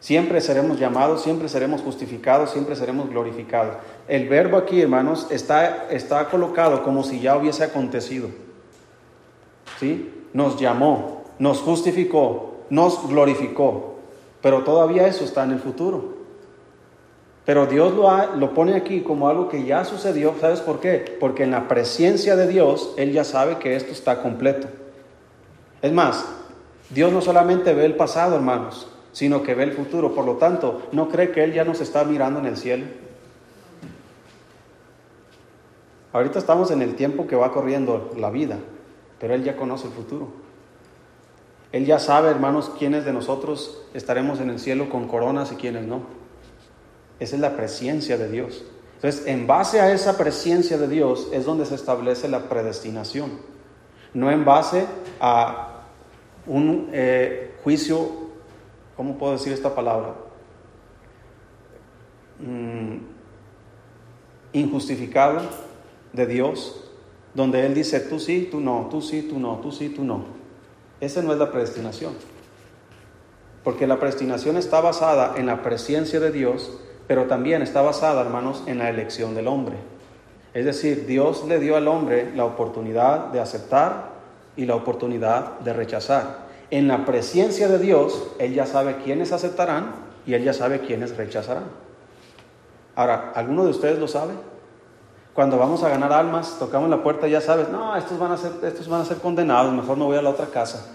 [0.00, 3.76] Siempre seremos llamados, siempre seremos justificados, siempre seremos glorificados.
[4.06, 8.28] El verbo aquí, hermanos, está, está colocado como si ya hubiese acontecido.
[9.80, 10.12] ¿Sí?
[10.32, 13.96] Nos llamó, nos justificó, nos glorificó,
[14.42, 16.15] pero todavía eso está en el futuro.
[17.46, 20.34] Pero Dios lo, lo pone aquí como algo que ya sucedió.
[20.40, 21.16] ¿Sabes por qué?
[21.20, 24.66] Porque en la presencia de Dios, Él ya sabe que esto está completo.
[25.80, 26.26] Es más,
[26.90, 30.12] Dios no solamente ve el pasado, hermanos, sino que ve el futuro.
[30.12, 32.84] Por lo tanto, no cree que Él ya nos está mirando en el cielo.
[36.12, 38.58] Ahorita estamos en el tiempo que va corriendo la vida,
[39.20, 40.28] pero Él ya conoce el futuro.
[41.70, 45.86] Él ya sabe, hermanos, quiénes de nosotros estaremos en el cielo con coronas y quiénes
[45.86, 46.25] no.
[47.18, 48.64] Esa es la presencia de Dios.
[48.96, 53.32] Entonces, en base a esa presencia de Dios es donde se establece la predestinación.
[54.14, 54.86] No en base
[55.20, 55.82] a
[56.46, 58.26] un eh, juicio
[58.96, 60.14] ¿cómo puedo decir esta palabra?
[62.40, 62.96] Mm,
[64.52, 65.42] injustificado
[66.12, 66.82] de Dios,
[67.34, 70.24] donde Él dice, tú sí, tú no, tú sí, tú no, tú sí, tú no.
[71.00, 72.14] Esa no es la predestinación.
[73.62, 78.62] Porque la predestinación está basada en la presencia de Dios, pero también está basada, hermanos,
[78.66, 79.76] en la elección del hombre.
[80.54, 84.10] Es decir, Dios le dio al hombre la oportunidad de aceptar
[84.56, 86.46] y la oportunidad de rechazar.
[86.70, 89.92] En la presencia de Dios, Él ya sabe quiénes aceptarán
[90.26, 91.64] y Él ya sabe quiénes rechazarán.
[92.94, 94.32] Ahora, ¿alguno de ustedes lo sabe?
[95.34, 98.38] Cuando vamos a ganar almas, tocamos la puerta y ya sabes, no, estos van, a
[98.38, 100.86] ser, estos van a ser condenados, mejor no voy a la otra casa.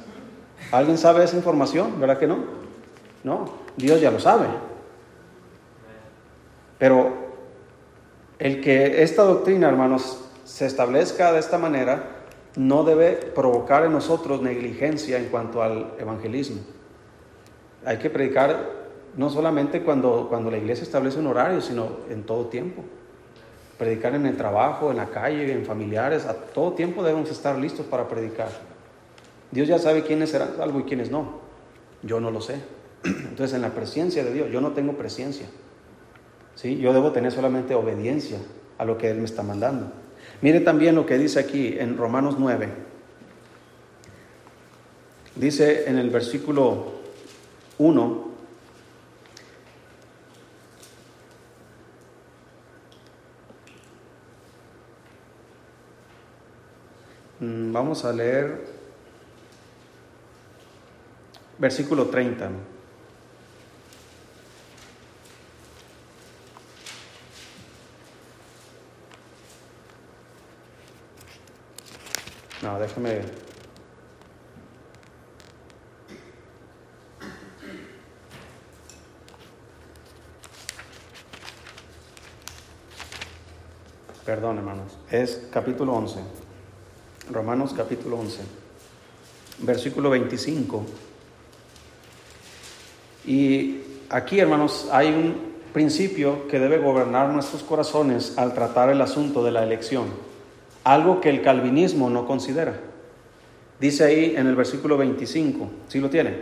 [0.72, 2.00] ¿Alguien sabe esa información?
[2.00, 2.40] ¿Verdad que no?
[3.24, 3.46] No,
[3.78, 4.48] Dios ya lo sabe.
[6.82, 7.14] Pero
[8.40, 12.24] el que esta doctrina, hermanos, se establezca de esta manera,
[12.56, 16.60] no debe provocar en nosotros negligencia en cuanto al evangelismo.
[17.86, 18.72] Hay que predicar
[19.16, 22.82] no solamente cuando, cuando la iglesia establece un horario, sino en todo tiempo.
[23.78, 27.86] Predicar en el trabajo, en la calle, en familiares, a todo tiempo debemos estar listos
[27.86, 28.50] para predicar.
[29.52, 31.42] Dios ya sabe quiénes serán salvo y quiénes no.
[32.02, 32.56] Yo no lo sé.
[33.04, 35.46] Entonces, en la presencia de Dios, yo no tengo presencia.
[36.64, 38.38] Yo debo tener solamente obediencia
[38.78, 39.92] a lo que Él me está mandando.
[40.42, 42.70] Mire también lo que dice aquí en Romanos 9.
[45.36, 47.02] Dice en el versículo
[47.80, 48.32] 1,
[57.40, 58.66] mm, Vamos a leer
[61.58, 62.50] versículo 30.
[72.62, 73.22] No, déjame.
[84.24, 84.98] Perdón, hermanos.
[85.10, 86.20] Es capítulo 11.
[87.32, 88.42] Romanos capítulo 11.
[89.60, 90.86] Versículo 25.
[93.26, 99.44] Y aquí, hermanos, hay un principio que debe gobernar nuestros corazones al tratar el asunto
[99.44, 100.32] de la elección
[100.84, 102.74] algo que el calvinismo no considera.
[103.80, 106.36] Dice ahí en el versículo 25, ¿sí lo tiene?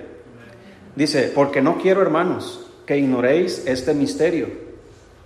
[0.95, 4.47] Dice, porque no quiero, hermanos, que ignoréis este misterio,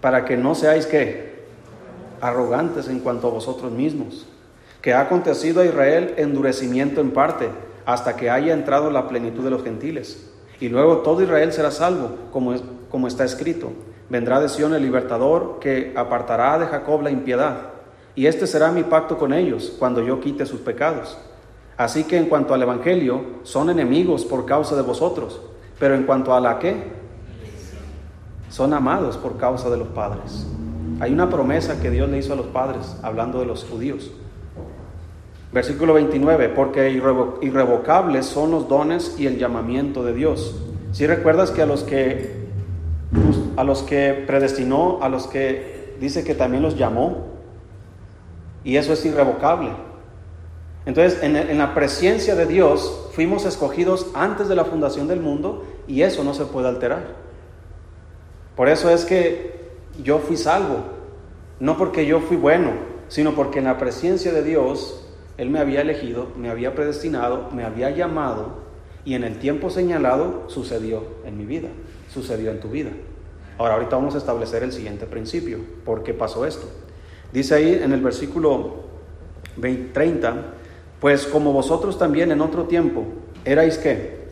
[0.02, 1.34] para que no seáis que
[2.22, 4.28] arrogantes en cuanto a vosotros mismos,
[4.82, 7.50] que ha acontecido a Israel endurecimiento en parte,
[7.86, 10.30] hasta que haya entrado la plenitud de los gentiles.
[10.60, 12.54] Y luego todo Israel será salvo, como,
[12.90, 13.72] como está escrito.
[14.10, 17.73] Vendrá de Sion el libertador que apartará de Jacob la impiedad
[18.16, 21.18] y este será mi pacto con ellos cuando yo quite sus pecados.
[21.78, 25.42] Así que en cuanto al Evangelio, son enemigos por causa de vosotros,
[25.80, 27.04] pero en cuanto a la que,
[28.50, 30.46] son amados por causa de los padres.
[31.00, 34.12] Hay una promesa que Dios le hizo a los padres, hablando de los judíos.
[35.52, 40.56] Versículo 29, porque irrevocables son los dones y el llamamiento de Dios.
[40.92, 42.44] Si recuerdas que a los que
[43.56, 47.33] a los que predestinó, a los que dice que también los llamó,
[48.64, 49.72] y eso es irrevocable.
[50.86, 56.02] Entonces, en, la presencia de Dios fuimos escogidos antes de la fundación del mundo y
[56.02, 57.04] eso no se puede alterar.
[58.56, 59.72] Por eso es que
[60.04, 60.78] yo fui salvo,
[61.60, 62.72] no porque yo fui bueno,
[63.08, 67.64] sino porque en la presencia de Dios Él me había elegido, me había predestinado, me
[67.64, 68.64] había llamado
[69.06, 71.70] y en el tiempo señalado sucedió en mi vida,
[72.14, 72.92] sucedió en tu vida.
[73.58, 75.60] Ahora, ahorita vamos a establecer el siguiente principio.
[75.86, 76.68] ¿Por qué pasó esto?
[77.34, 78.84] Dice ahí en el versículo
[79.60, 80.36] 30,
[81.02, 83.06] pues como vosotros también en otro tiempo
[83.44, 84.24] erais qué?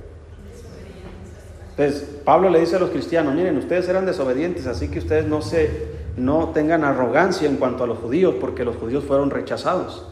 [1.72, 5.42] Entonces, Pablo le dice a los cristianos, miren, ustedes eran desobedientes, así que ustedes no
[5.42, 10.06] se no tengan arrogancia en cuanto a los judíos, porque los judíos fueron rechazados.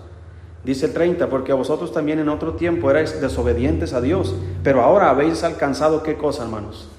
[0.64, 5.10] Dice el 30, porque vosotros también en otro tiempo erais desobedientes a Dios, pero ahora
[5.10, 6.90] habéis alcanzado qué cosa, hermanos?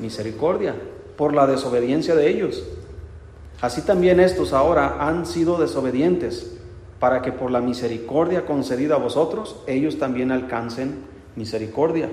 [0.00, 0.74] Misericordia,
[1.16, 2.62] por la desobediencia de ellos.
[3.60, 6.52] Así también estos ahora han sido desobedientes,
[6.98, 11.04] para que por la misericordia concedida a vosotros, ellos también alcancen
[11.36, 12.10] misericordia.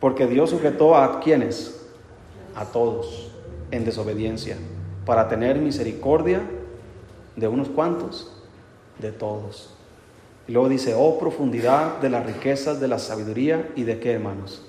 [0.00, 1.86] Porque Dios sujetó a quienes?
[2.54, 3.30] A todos
[3.70, 4.56] en desobediencia,
[5.06, 6.42] para tener misericordia
[7.36, 8.30] de unos cuantos,
[8.98, 9.74] de todos.
[10.46, 14.62] Y luego dice, oh profundidad de las riquezas de la sabiduría y de qué hermanos?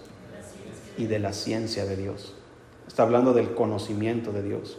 [0.98, 2.36] Y de la ciencia de Dios.
[2.88, 4.78] Está hablando del conocimiento de Dios.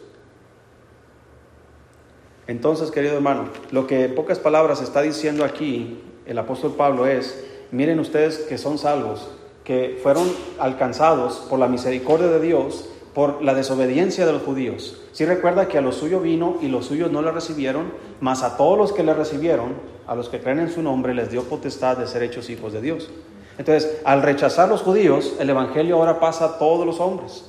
[2.46, 7.44] Entonces, querido hermano, lo que en pocas palabras está diciendo aquí el apóstol Pablo es,
[7.70, 9.28] miren ustedes que son salvos,
[9.64, 15.00] que fueron alcanzados por la misericordia de Dios, por la desobediencia de los judíos.
[15.12, 18.56] Si recuerda que a los suyos vino y los suyos no le recibieron, mas a
[18.56, 19.74] todos los que le recibieron,
[20.06, 22.80] a los que creen en su nombre, les dio potestad de ser hechos hijos de
[22.80, 23.08] Dios.
[23.56, 27.44] Entonces, al rechazar los judíos, el Evangelio ahora pasa a todos los hombres.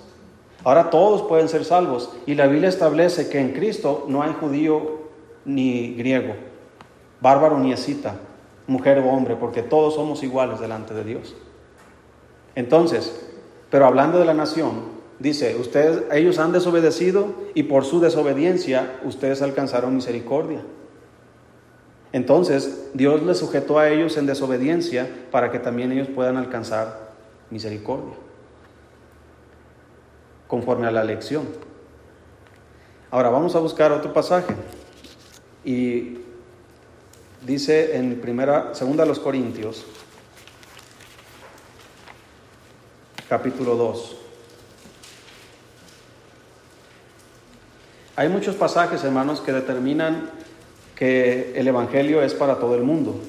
[0.66, 2.12] Ahora todos pueden ser salvos.
[2.26, 5.06] Y la Biblia establece que en Cristo no hay judío
[5.46, 6.34] ni griego,
[7.22, 8.16] bárbaro ni escita,
[8.68, 11.36] mujer o hombre, porque todos somos iguales delante de Dios.
[12.56, 13.32] Entonces,
[13.70, 19.44] pero hablando de la nación, dice, ustedes, ellos han desobedecido y por su desobediencia ustedes
[19.44, 20.62] alcanzaron misericordia.
[22.12, 27.12] Entonces, Dios les sujetó a ellos en desobediencia para que también ellos puedan alcanzar
[27.52, 28.16] misericordia,
[30.48, 31.48] conforme a la elección.
[33.12, 34.56] Ahora vamos a buscar otro pasaje.
[35.64, 36.18] Y
[37.46, 39.86] dice en primera, segunda a los Corintios,
[43.30, 44.18] capítulo 2.
[48.18, 50.30] Hay muchos pasajes, hermanos, que determinan
[50.96, 53.20] que el Evangelio es para todo el mundo.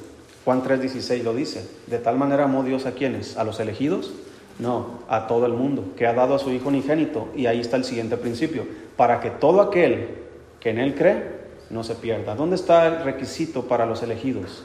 [0.45, 1.69] Juan 3:16 lo dice.
[1.89, 3.37] De tal manera amó Dios a quienes?
[3.37, 4.13] ¿A los elegidos?
[4.59, 7.29] No, a todo el mundo, que ha dado a su Hijo unigénito.
[7.35, 8.67] Y ahí está el siguiente principio.
[8.97, 10.09] Para que todo aquel
[10.61, 11.23] que en Él cree
[11.71, 12.35] no se pierda.
[12.35, 14.65] ¿Dónde está el requisito para los elegidos?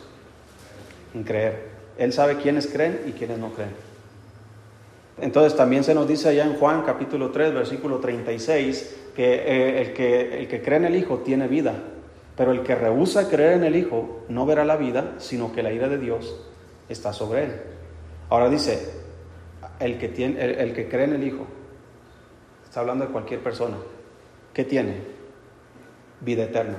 [1.14, 1.70] En creer.
[1.98, 3.72] Él sabe quiénes creen y quiénes no creen.
[5.20, 9.94] Entonces también se nos dice allá en Juan capítulo 3, versículo 36, que, eh, el,
[9.94, 11.76] que el que cree en el Hijo tiene vida
[12.36, 15.72] pero el que rehúsa creer en el Hijo no verá la vida, sino que la
[15.72, 16.36] ira de Dios
[16.90, 17.52] está sobre él.
[18.30, 19.01] Ahora dice,
[19.82, 21.46] el que, tiene, el, que cree en el Hijo,
[22.64, 23.78] está hablando de cualquier persona,
[24.54, 24.98] ¿qué tiene?
[26.22, 26.78] Vida eterna.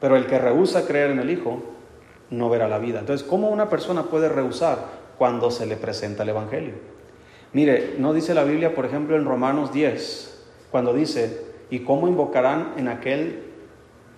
[0.00, 1.62] Pero el que rehúsa creer en el Hijo
[2.30, 3.00] no verá la vida.
[3.00, 4.78] Entonces, ¿cómo una persona puede rehusar
[5.18, 6.74] cuando se le presenta el Evangelio?
[7.52, 12.74] Mire, no dice la Biblia, por ejemplo, en Romanos 10, cuando dice, ¿y cómo invocarán
[12.76, 13.42] en aquel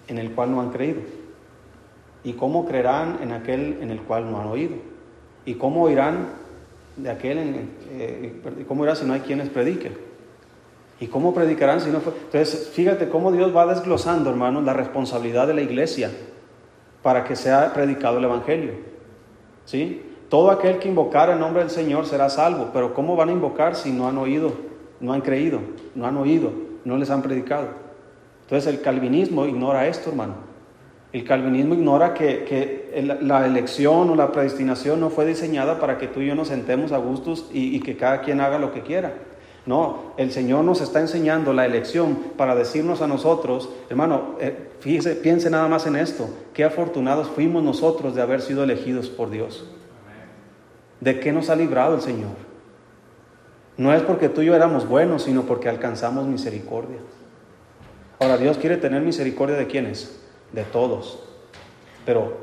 [0.08, 1.00] en el cual no han creído?
[2.24, 4.76] ¿Y cómo creerán en aquel en el cual no han oído?
[5.44, 6.41] ¿Y cómo oirán
[6.96, 9.96] de aquel en, eh, cómo irá si no hay quienes prediquen?
[11.00, 12.12] ¿Y cómo predicarán si no fue?
[12.12, 16.10] Entonces, fíjate cómo Dios va desglosando, hermanos, la responsabilidad de la iglesia
[17.02, 18.72] para que sea predicado el Evangelio.
[19.64, 20.02] ¿Sí?
[20.28, 23.74] Todo aquel que invocar el nombre del Señor será salvo, pero ¿cómo van a invocar
[23.74, 24.52] si no han oído,
[25.00, 25.60] no han creído,
[25.94, 26.52] no han oído,
[26.84, 27.68] no les han predicado?
[28.42, 30.34] Entonces el calvinismo ignora esto, hermano.
[31.12, 36.20] El calvinismo ignora que, la elección o la predestinación no fue diseñada para que tú
[36.20, 39.14] y yo nos sentemos a gustos y, que cada quien haga lo que quiera.
[39.64, 45.50] No, el Señor nos está enseñando la elección para decirnos a nosotros, hermano, eh, piense
[45.50, 49.64] nada más en esto, qué afortunados fuimos nosotros de haber sido elegidos por Dios.
[51.00, 52.30] ¿De qué nos ha librado el Señor?
[53.76, 56.98] No es porque tú y yo éramos buenos, sino porque alcanzamos misericordia.
[58.18, 60.20] Ahora, Dios quiere tener misericordia de quienes?
[60.52, 61.18] De todos.
[62.04, 62.41] Pero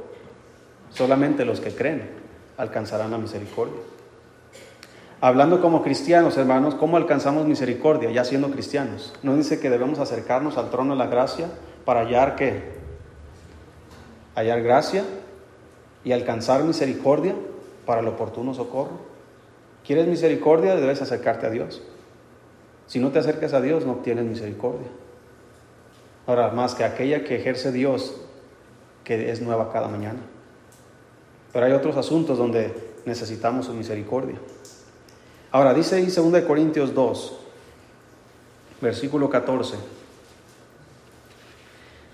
[0.91, 2.09] solamente los que creen
[2.57, 3.79] alcanzarán la misericordia.
[5.21, 9.13] Hablando como cristianos, hermanos, ¿cómo alcanzamos misericordia ya siendo cristianos?
[9.21, 11.47] ¿No dice que debemos acercarnos al trono de la gracia
[11.83, 12.63] para hallar qué?
[14.35, 15.03] Hallar gracia
[16.05, 17.35] y alcanzar misericordia
[17.85, 18.99] para el oportuno socorro.
[19.85, 20.75] ¿Quieres misericordia?
[20.75, 21.81] Debes acercarte a Dios.
[22.87, 24.87] Si no te acercas a Dios, no obtienes misericordia.
[26.27, 28.21] Ahora, más que aquella que ejerce Dios,
[29.03, 30.19] que es nueva cada mañana.
[31.51, 32.73] Pero hay otros asuntos donde
[33.05, 34.39] necesitamos su misericordia.
[35.51, 37.33] Ahora, dice ahí 2 Corintios 2,
[38.81, 39.75] versículo 14.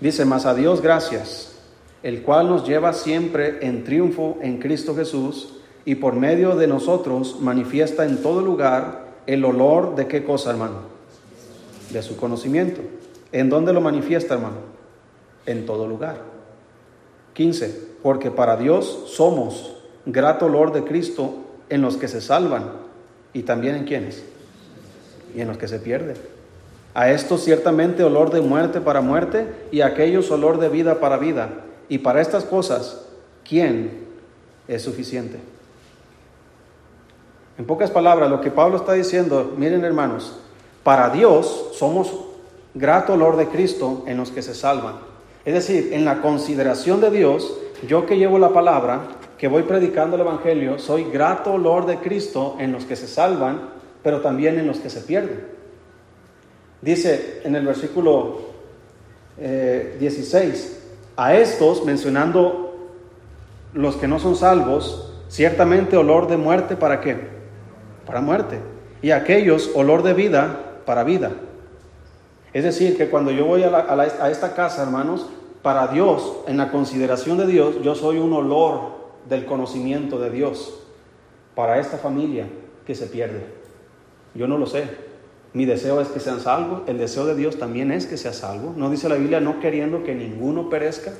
[0.00, 1.56] Dice, mas a Dios gracias,
[2.02, 7.38] el cual nos lleva siempre en triunfo en Cristo Jesús y por medio de nosotros
[7.40, 10.80] manifiesta en todo lugar el olor de qué cosa, hermano?
[11.90, 12.80] De su conocimiento.
[13.32, 14.56] ¿En dónde lo manifiesta, hermano?
[15.46, 16.35] En todo lugar.
[17.36, 17.96] 15.
[18.02, 19.76] Porque para Dios somos
[20.06, 21.34] grato olor de Cristo
[21.68, 22.70] en los que se salvan
[23.32, 24.24] y también en quienes
[25.34, 26.16] y en los que se pierden.
[26.94, 31.18] A estos ciertamente olor de muerte para muerte y a aquellos olor de vida para
[31.18, 31.50] vida.
[31.90, 33.02] Y para estas cosas,
[33.46, 34.06] ¿quién
[34.66, 35.38] es suficiente?
[37.58, 40.38] En pocas palabras, lo que Pablo está diciendo, miren hermanos,
[40.82, 42.14] para Dios somos
[42.74, 45.05] grato olor de Cristo en los que se salvan.
[45.46, 49.02] Es decir, en la consideración de Dios, yo que llevo la palabra,
[49.38, 53.70] que voy predicando el Evangelio, soy grato olor de Cristo en los que se salvan,
[54.02, 55.46] pero también en los que se pierden.
[56.82, 58.40] Dice en el versículo
[59.38, 62.90] 16, eh, a estos, mencionando
[63.72, 67.36] los que no son salvos, ciertamente olor de muerte para qué?
[68.06, 68.60] para muerte,
[69.02, 71.32] y aquellos olor de vida para vida.
[72.56, 75.26] Es decir, que cuando yo voy a, esta casa, hermanos,
[75.60, 78.96] para Dios, en la consideración de Dios, yo soy un olor
[79.28, 80.80] del conocimiento de Dios
[81.54, 82.46] para esta familia
[82.86, 83.44] que se pierde.
[84.34, 84.84] Yo no lo sé.
[85.52, 86.80] Mi deseo es que sean salvos.
[86.86, 88.72] El deseo de Dios también es que sea salvo.
[88.74, 91.12] No dice la Biblia no queriendo que ninguno perezca,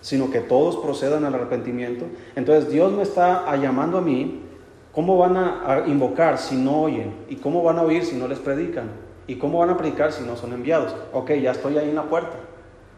[0.00, 2.06] sino que todos procedan al arrepentimiento.
[2.36, 4.40] Entonces Dios me está llamando a mí
[4.94, 7.12] ¿Cómo van a, invocar si no oyen?
[7.28, 8.90] ¿Y cómo van a oír si no les predican?
[9.26, 10.94] ¿Y cómo van a predicar si no son enviados?
[11.12, 12.36] Ok, ya estoy ahí en la puerta.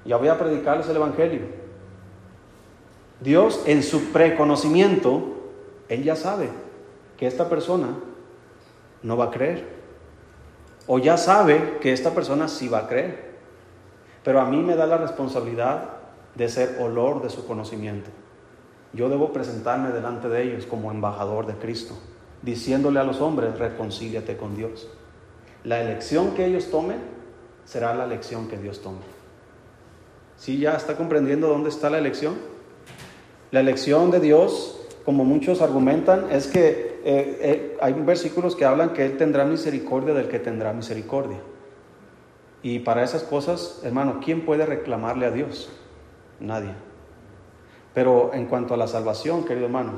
[0.05, 1.41] Ya voy a predicarles el Evangelio.
[3.20, 5.22] Dios en su preconocimiento,
[5.89, 6.51] Él ya sabe
[7.16, 7.89] que esta persona
[9.03, 9.77] no va a creer.
[10.87, 13.37] O ya sabe que esta persona sí va a creer.
[14.22, 15.91] Pero a mí me da la responsabilidad
[16.35, 18.11] de ser olor de su conocimiento
[18.97, 21.95] yo debo presentarme delante de ellos como embajador de Cristo,
[22.43, 24.89] diciéndole a los hombres, reconcíliate con Dios.
[25.67, 26.99] La elección que ellos tomen
[27.64, 29.01] será la elección que Dios tome.
[30.37, 32.37] ¿Sí ya está comprendiendo dónde está la elección?
[33.51, 38.93] La elección de Dios, como muchos argumentan, es que eh, eh, hay versículos que hablan
[38.93, 41.39] que Él tendrá misericordia del que tendrá misericordia.
[42.62, 45.69] Y para esas cosas, hermano, ¿quién puede reclamarle a Dios?
[46.39, 46.75] Nadie.
[47.93, 49.95] Pero en cuanto a la salvación, querido hermano,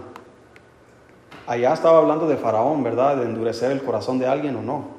[1.46, 3.18] allá estaba hablando de Faraón, ¿verdad?
[3.18, 4.97] De endurecer el corazón de alguien o no.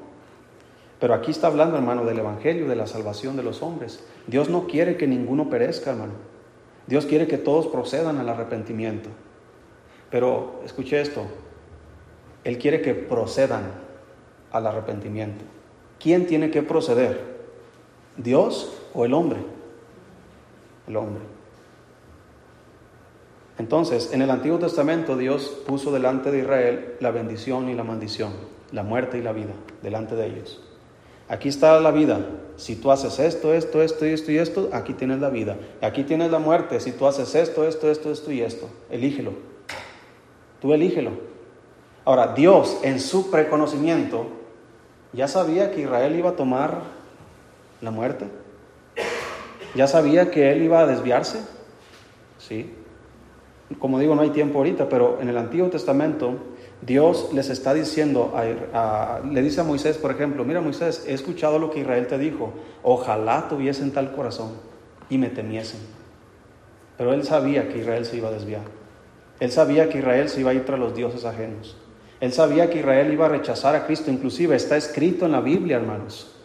[0.99, 4.03] Pero aquí está hablando, hermano, del Evangelio, de la salvación de los hombres.
[4.27, 6.13] Dios no quiere que ninguno perezca, hermano.
[6.87, 9.09] Dios quiere que todos procedan al arrepentimiento.
[10.09, 11.23] Pero escuche esto,
[12.43, 13.63] Él quiere que procedan
[14.51, 15.45] al arrepentimiento.
[15.99, 17.39] ¿Quién tiene que proceder?
[18.17, 19.39] ¿Dios o el hombre?
[20.87, 21.21] El hombre.
[23.57, 28.31] Entonces, en el Antiguo Testamento Dios puso delante de Israel la bendición y la maldición,
[28.71, 30.68] la muerte y la vida, delante de ellos.
[31.29, 32.19] Aquí está la vida.
[32.57, 35.55] Si tú haces esto, esto, esto esto y esto, aquí tienes la vida.
[35.81, 36.79] Aquí tienes la muerte.
[36.79, 39.33] Si tú haces esto, esto, esto, esto y esto, elígelo.
[40.59, 41.11] Tú elígelo.
[42.03, 44.25] Ahora, Dios en su preconocimiento
[45.13, 46.81] ya sabía que Israel iba a tomar
[47.79, 48.25] la muerte.
[49.75, 51.39] Ya sabía que él iba a desviarse.
[52.39, 52.75] Sí
[53.77, 56.33] como digo, no hay tiempo ahorita, pero en el Antiguo Testamento
[56.81, 58.33] Dios les está diciendo,
[59.29, 62.53] le dice a Moisés, por ejemplo, mira Moisés, he escuchado lo que Israel te dijo,
[62.83, 64.53] ojalá tuviesen tal corazón
[65.09, 65.81] y me temiesen.
[66.97, 68.61] Pero él sabía que Israel se iba a desviar.
[69.39, 71.77] Él sabía que Israel se iba a ir tras los dioses ajenos.
[72.19, 74.11] Él sabía que Israel iba a rechazar a Cristo.
[74.11, 76.35] Inclusive está escrito en la Biblia, hermanos,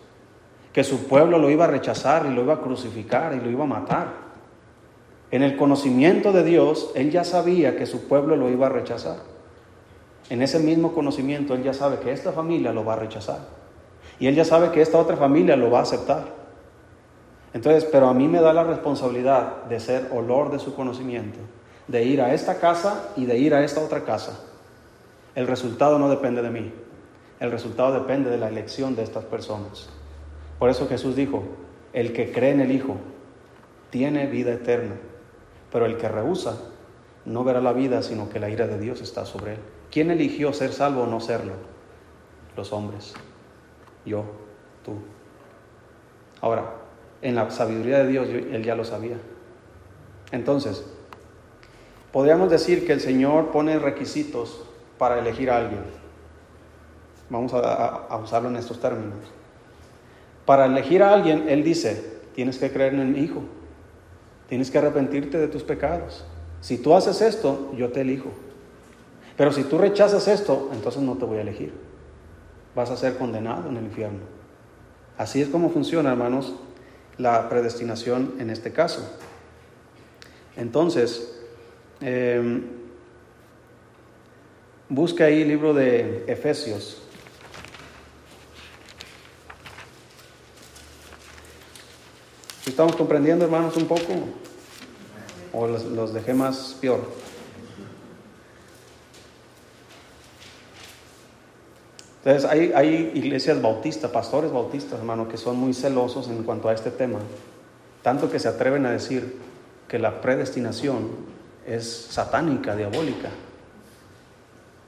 [0.73, 3.65] que su pueblo lo iba a rechazar y lo iba a crucificar y lo iba
[3.65, 4.09] a matar.
[5.31, 9.34] En el conocimiento de Dios, Él ya sabía que su pueblo lo iba a rechazar.
[10.31, 13.41] En ese mismo conocimiento, Él ya sabe que esta familia lo va a rechazar.
[14.19, 16.25] Y Él ya sabe que esta otra familia lo va a aceptar.
[17.53, 21.39] Entonces, pero a mí me da la responsabilidad de ser olor de su conocimiento,
[21.89, 24.41] de ir a esta casa y de ir a esta otra casa.
[25.35, 26.73] El resultado no depende de mí,
[27.39, 29.89] el resultado depende de la elección de estas personas.
[30.59, 31.45] Por eso Jesús dijo,
[31.93, 32.97] el que cree en el Hijo
[33.91, 34.95] tiene vida eterna
[35.75, 36.57] pero el que rehúsa
[37.25, 39.61] no verá la vida, sino que la ira de Dios está sobre él.
[39.91, 41.53] ¿Quién eligió ser salvo o no serlo?
[42.57, 43.15] Los hombres.
[44.05, 44.25] Yo,
[44.85, 44.95] tú.
[46.41, 46.75] Ahora,
[47.23, 49.17] en la sabiduría de Dios, él ya lo sabía.
[50.33, 50.85] Entonces,
[52.13, 54.65] podríamos decir que el Señor pone requisitos
[54.99, 55.83] para elegir a alguien.
[57.31, 59.19] Vamos a, usarlo en estos términos.
[60.45, 63.43] Para elegir a alguien, Él dice, tienes que creer en mi Hijo,
[64.49, 66.27] tienes que arrepentirte de tus pecados.
[66.65, 68.31] Si tú haces esto, yo te elijo.
[69.37, 71.75] Pero si tú rechazas esto, entonces no te voy a elegir.
[72.75, 74.21] Vas a ser condenado en el infierno.
[75.19, 76.55] Así es como funciona, hermanos,
[77.19, 79.07] la predestinación en este caso.
[80.57, 81.39] Entonces,
[82.01, 82.63] eh,
[84.89, 87.03] busca ahí el libro de Efesios.
[92.65, 94.44] ¿Estamos comprendiendo, hermanos, un poco?
[95.55, 97.01] ¿O los, los dejé más peor?
[102.25, 106.73] Entonces, hay, hay, iglesias bautistas, pastores bautistas, hermano, que son muy celosos en cuanto a
[106.73, 107.19] este tema.
[108.03, 109.37] Tanto que se atreven a decir
[109.89, 111.11] que la predestinación
[111.67, 113.29] es satánica, diabólica.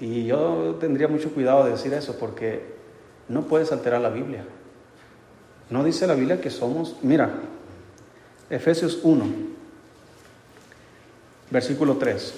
[0.01, 2.75] Y yo tendría mucho cuidado de decir eso porque
[3.29, 4.45] no puedes alterar la Biblia.
[5.69, 7.35] No dice la Biblia que somos, mira,
[8.49, 9.25] Efesios 1,
[11.57, 12.35] versículo 3.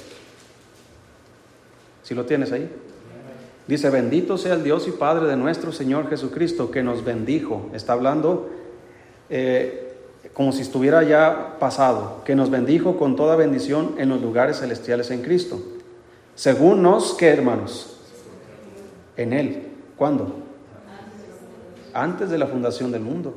[2.05, 2.71] Si lo tienes ahí.
[3.67, 7.69] Dice, bendito sea el Dios y Padre de nuestro Señor Jesucristo, que nos bendijo.
[7.75, 8.49] Está hablando
[9.29, 9.93] eh,
[10.35, 15.11] como si estuviera ya pasado, que nos bendijo con toda bendición en los lugares celestiales
[15.11, 15.61] en Cristo.
[16.37, 17.99] Según nos, ¿qué hermanos?
[19.17, 19.65] En Él.
[19.97, 20.33] ¿Cuándo?
[21.93, 23.35] Antes de la fundación del mundo.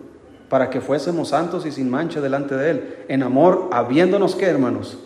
[0.47, 2.95] Para que fuésemos santos y sin mancha delante de Él.
[3.07, 4.99] En amor, habiéndonos, ¿qué hermanos?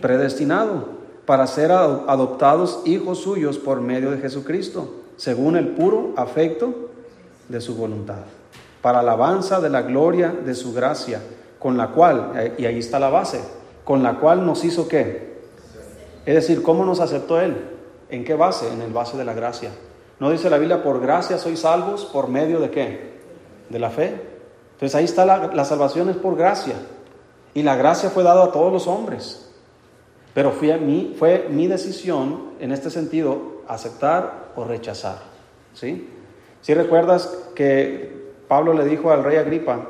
[0.00, 6.90] Predestinado para ser adoptados hijos suyos por medio de Jesucristo, según el puro afecto
[7.48, 8.22] de su voluntad,
[8.80, 11.20] para alabanza de la gloria de su gracia,
[11.58, 13.40] con la cual, y ahí está la base,
[13.84, 15.36] con la cual nos hizo qué?
[16.24, 17.56] Es decir, ¿cómo nos aceptó Él?
[18.08, 18.72] ¿En qué base?
[18.72, 19.70] En el base de la gracia.
[20.18, 23.18] ¿No dice la Biblia, por gracia sois salvos por medio de qué?
[23.68, 24.20] De la fe.
[24.74, 26.74] Entonces ahí está la, la salvación es por gracia.
[27.54, 29.45] Y la gracia fue dada a todos los hombres.
[30.36, 35.20] Pero fue, mi decisión en este sentido aceptar o rechazar.
[35.72, 36.10] ¿sí?
[36.60, 39.88] Si recuerdas que Pablo le dijo al rey Agripa,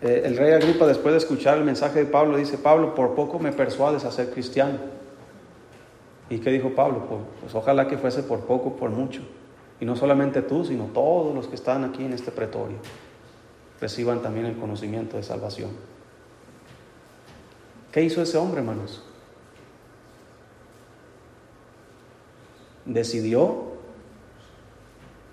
[0.00, 3.38] eh, el rey Agripa después de escuchar el mensaje de Pablo dice, Pablo, por poco
[3.38, 4.78] me persuades a ser cristiano.
[6.30, 7.04] ¿Y qué dijo Pablo?
[7.06, 9.20] Pues, pues ojalá que fuese por poco, por mucho.
[9.78, 12.78] Y no solamente tú, sino todos los que están aquí en este pretorio
[13.78, 15.68] reciban también el conocimiento de salvación.
[17.92, 19.02] ¿Qué hizo ese hombre, hermanos?
[22.84, 23.74] Decidió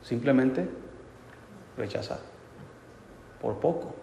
[0.03, 0.67] simplemente
[1.77, 2.19] rechazar.
[3.41, 3.95] Por poco.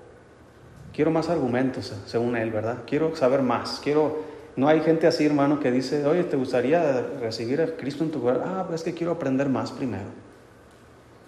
[0.93, 2.79] Quiero más argumentos, según él, ¿verdad?
[2.87, 3.81] Quiero saber más.
[3.83, 4.39] Quiero.
[4.57, 8.21] No hay gente así, hermano, que dice, oye, ¿te gustaría recibir a Cristo en tu
[8.21, 8.49] corazón?
[8.49, 10.07] Ah, pues es que quiero aprender más primero.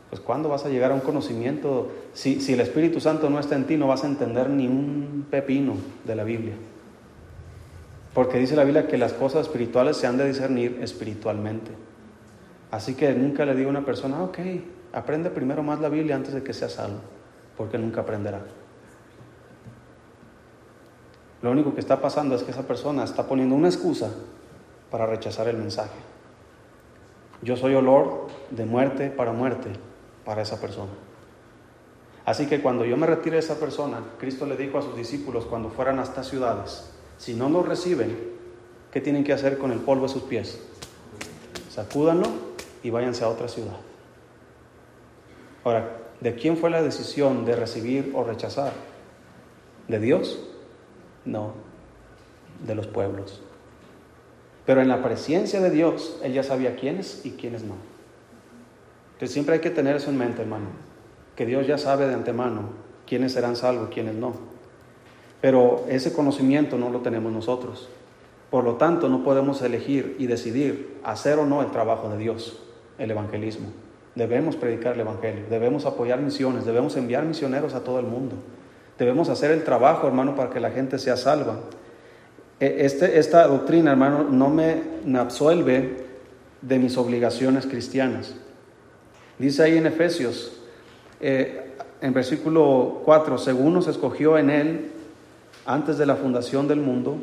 [0.09, 1.93] Pues ¿cuándo vas a llegar a un conocimiento?
[2.13, 5.27] Si, si el Espíritu Santo no está en ti, no vas a entender ni un
[5.31, 6.55] pepino de la Biblia.
[8.13, 11.71] Porque dice la Biblia que las cosas espirituales se han de discernir espiritualmente.
[12.71, 14.39] Así que nunca le digo a una persona, ok,
[14.93, 17.01] aprende primero más la Biblia antes de que seas salvo,
[17.57, 18.41] porque nunca aprenderá.
[21.43, 24.11] Lo único que está pasando es que esa persona está poniendo una excusa
[24.91, 25.99] para rechazar el mensaje.
[27.43, 29.71] Yo soy olor de muerte para muerte
[30.25, 30.91] para esa persona.
[32.27, 35.47] Así que cuando yo me retire de esa persona, Cristo le dijo a sus discípulos
[35.47, 38.17] cuando fueran a estas ciudades, si no lo reciben,
[38.93, 40.61] ¿qué tienen que hacer con el polvo de sus pies?
[41.71, 42.50] Sacúdanlo
[42.83, 43.77] y váyanse a otra ciudad.
[45.65, 48.73] Ahora, ¿de quién fue la decisión de recibir o rechazar?
[49.89, 50.41] ¿De Dios?
[51.25, 51.53] No,
[52.67, 53.43] de los pueblos.
[54.65, 57.75] Pero en la presencia de Dios, Él ya sabía quiénes y quiénes no.
[59.13, 60.69] Entonces siempre hay que tener eso en mente, hermano,
[61.37, 62.71] que Dios ya sabe de antemano
[63.07, 64.33] quiénes serán salvos y quiénes no.
[65.41, 67.89] Pero ese conocimiento no lo tenemos nosotros.
[68.51, 72.70] Por lo tanto, no podemos elegir y decidir hacer o no el trabajo de Dios
[73.01, 73.69] el evangelismo.
[74.15, 78.37] Debemos predicar el evangelio, debemos apoyar misiones, debemos enviar misioneros a todo el mundo.
[78.99, 81.59] Debemos hacer el trabajo, hermano, para que la gente sea salva.
[82.61, 84.83] E, este, esta doctrina, hermano, no me
[85.19, 86.07] absuelve
[86.61, 88.35] de mis obligaciones cristianas.
[89.39, 90.61] Dice ahí en Efesios,
[91.21, 91.73] eh,
[92.03, 94.91] en versículo 4, según nos escogió en Él
[95.65, 97.17] antes de la fundación del mundo,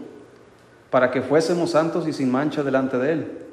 [0.90, 3.47] para que fuésemos santos y sin mancha delante de Él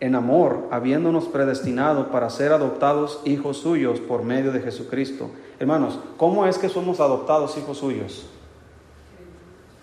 [0.00, 5.30] en amor, habiéndonos predestinado para ser adoptados hijos suyos por medio de Jesucristo.
[5.58, 8.26] Hermanos, ¿cómo es que somos adoptados hijos suyos?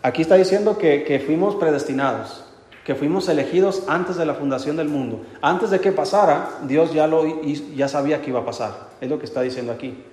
[0.01, 2.45] Aquí está diciendo que, que fuimos predestinados,
[2.86, 5.22] que fuimos elegidos antes de la fundación del mundo.
[5.41, 7.41] Antes de que pasara, Dios ya, lo,
[7.76, 8.89] ya sabía que iba a pasar.
[9.01, 10.03] Es lo que está diciendo aquí.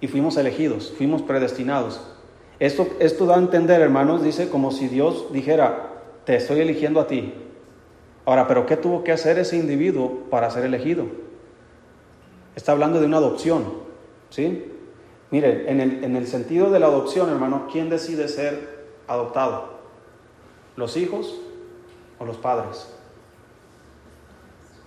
[0.00, 2.00] Y fuimos elegidos, fuimos predestinados.
[2.58, 5.92] Esto, esto da a entender, hermanos, dice como si Dios dijera,
[6.24, 7.32] te estoy eligiendo a ti.
[8.26, 11.06] Ahora, pero ¿qué tuvo que hacer ese individuo para ser elegido?
[12.56, 13.64] Está hablando de una adopción,
[14.30, 14.72] ¿sí?
[15.30, 19.74] Mire, en el, en el sentido de la adopción, hermano, ¿quién decide ser adoptado?
[20.76, 21.38] ¿Los hijos
[22.18, 22.88] o los padres?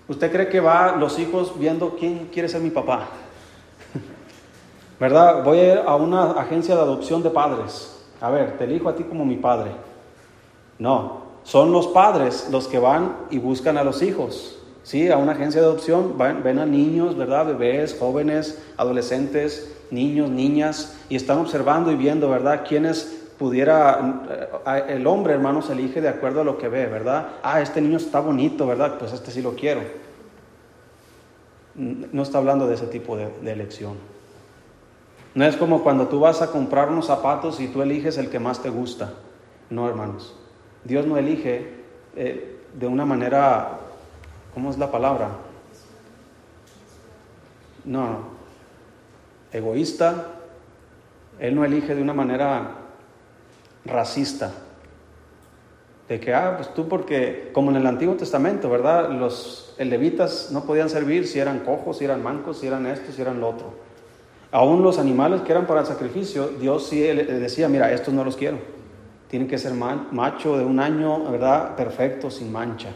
[0.07, 3.07] ¿Usted cree que va los hijos viendo quién quiere ser mi papá?
[4.99, 5.43] ¿Verdad?
[5.43, 7.93] Voy a ir a una agencia de adopción de padres.
[8.21, 9.71] A ver, te elijo a ti como mi padre.
[10.79, 14.59] No, son los padres los que van y buscan a los hijos.
[14.83, 17.45] Sí, a una agencia de adopción ven a niños, ¿verdad?
[17.45, 22.65] Bebés, jóvenes, adolescentes, niños, niñas, y están observando y viendo, ¿verdad?
[22.67, 24.23] Quienes pudiera,
[24.67, 27.29] eh, el hombre, hermano, se elige de acuerdo a lo que ve, ¿verdad?
[27.41, 28.97] Ah, este niño está bonito, ¿verdad?
[28.99, 29.81] Pues este sí lo quiero.
[31.75, 33.93] No está hablando de ese tipo de elección.
[35.33, 38.39] No es como cuando tú vas a comprar unos zapatos y tú eliges el que
[38.39, 39.13] más te gusta.
[39.69, 40.35] No, hermanos.
[40.84, 41.73] Dios no elige
[42.15, 43.80] eh, de una manera,
[44.53, 45.30] ¿cómo es la palabra?
[47.86, 48.38] No, no.
[49.51, 50.34] Egoísta.
[51.39, 52.71] Él no elige de una manera
[53.86, 54.51] racista.
[56.09, 59.09] De que, ah, pues tú porque, como en el Antiguo Testamento, ¿verdad?
[59.09, 63.21] Los levitas no podían servir si eran cojos, si eran mancos, si eran esto, si
[63.21, 63.73] eran lo otro.
[64.51, 68.38] Aún los animales que eran para el sacrificio, Dios sí decía, mira, estos no los
[68.38, 68.76] quiero.
[69.30, 71.75] Tienen que ser macho de un año, ¿verdad?
[71.75, 72.89] Perfecto, sin mancha.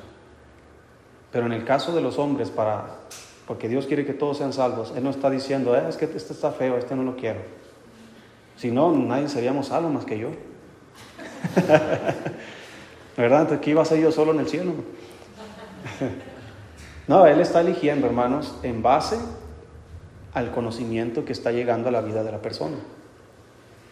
[1.31, 2.85] Pero en el caso de los hombres, para,
[3.47, 6.33] porque Dios quiere que todos sean salvos, Él no está diciendo, eh, es que este
[6.33, 7.39] está feo, este no lo quiero.
[8.57, 10.29] Si no, nadie seríamos salvos más que yo.
[13.17, 13.41] ¿Verdad?
[13.41, 14.73] Entonces, ¿qué iba a ser yo solo en el cielo?
[17.07, 19.17] no, Él está eligiendo, hermanos, en base
[20.33, 22.77] al conocimiento que está llegando a la vida de la persona.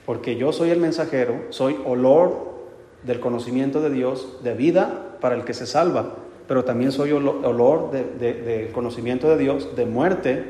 [0.09, 2.63] Porque yo soy el mensajero, soy olor
[3.03, 6.15] del conocimiento de Dios, de vida para el que se salva,
[6.47, 10.45] pero también soy olor del conocimiento de Dios, de muerte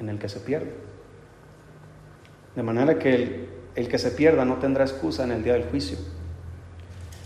[0.00, 0.72] en el que se pierde.
[2.56, 5.64] De manera que el, el que se pierda no tendrá excusa en el día del
[5.64, 5.98] juicio.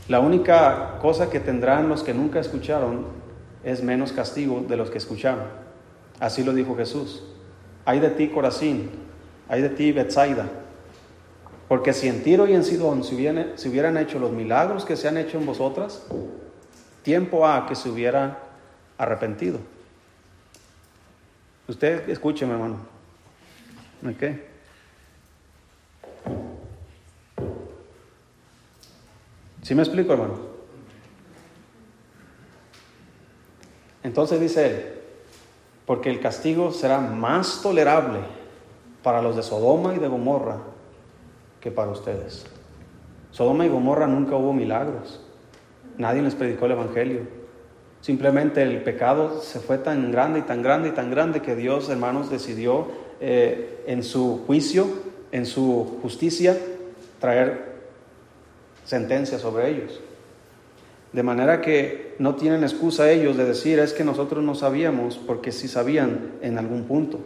[0.09, 3.07] La única cosa que tendrán los que nunca escucharon
[3.63, 5.45] es menos castigo de los que escucharon.
[6.19, 7.23] Así lo dijo Jesús.
[7.85, 8.91] Hay de ti Corazín,
[9.49, 10.49] hay de ti Bethsaida.
[11.69, 15.19] Porque si en Tiro y en Sidón se hubieran, hecho los milagros que se han
[15.19, 16.03] hecho en vosotras,
[17.03, 18.39] tiempo ha que se hubiera
[18.97, 19.59] arrepentido.
[21.69, 22.79] Usted escúcheme, hermano.
[24.19, 24.49] ¿Qué?
[29.63, 30.39] ¿Sí me explico, hermano?
[34.03, 34.95] Entonces dice él,
[35.85, 38.21] porque el castigo será más tolerable
[39.03, 40.78] para los de Sodoma y de Gomorra
[41.61, 42.47] que para ustedes.
[43.31, 45.21] Sodoma y Gomorra nunca hubo milagros,
[45.97, 47.21] nadie les predicó el Evangelio.
[48.01, 51.89] Simplemente el pecado se fue tan grande y tan grande y tan grande que Dios,
[51.89, 52.87] hermanos, decidió
[53.21, 54.87] eh, en su juicio,
[55.33, 56.57] en su justicia,
[57.21, 57.77] traer
[58.85, 60.01] sentencia sobre ellos.
[61.13, 65.53] De manera que no tienen excusa ellos de decir es que nosotros no sabíamos porque
[65.53, 67.19] sí sabían en algún punto.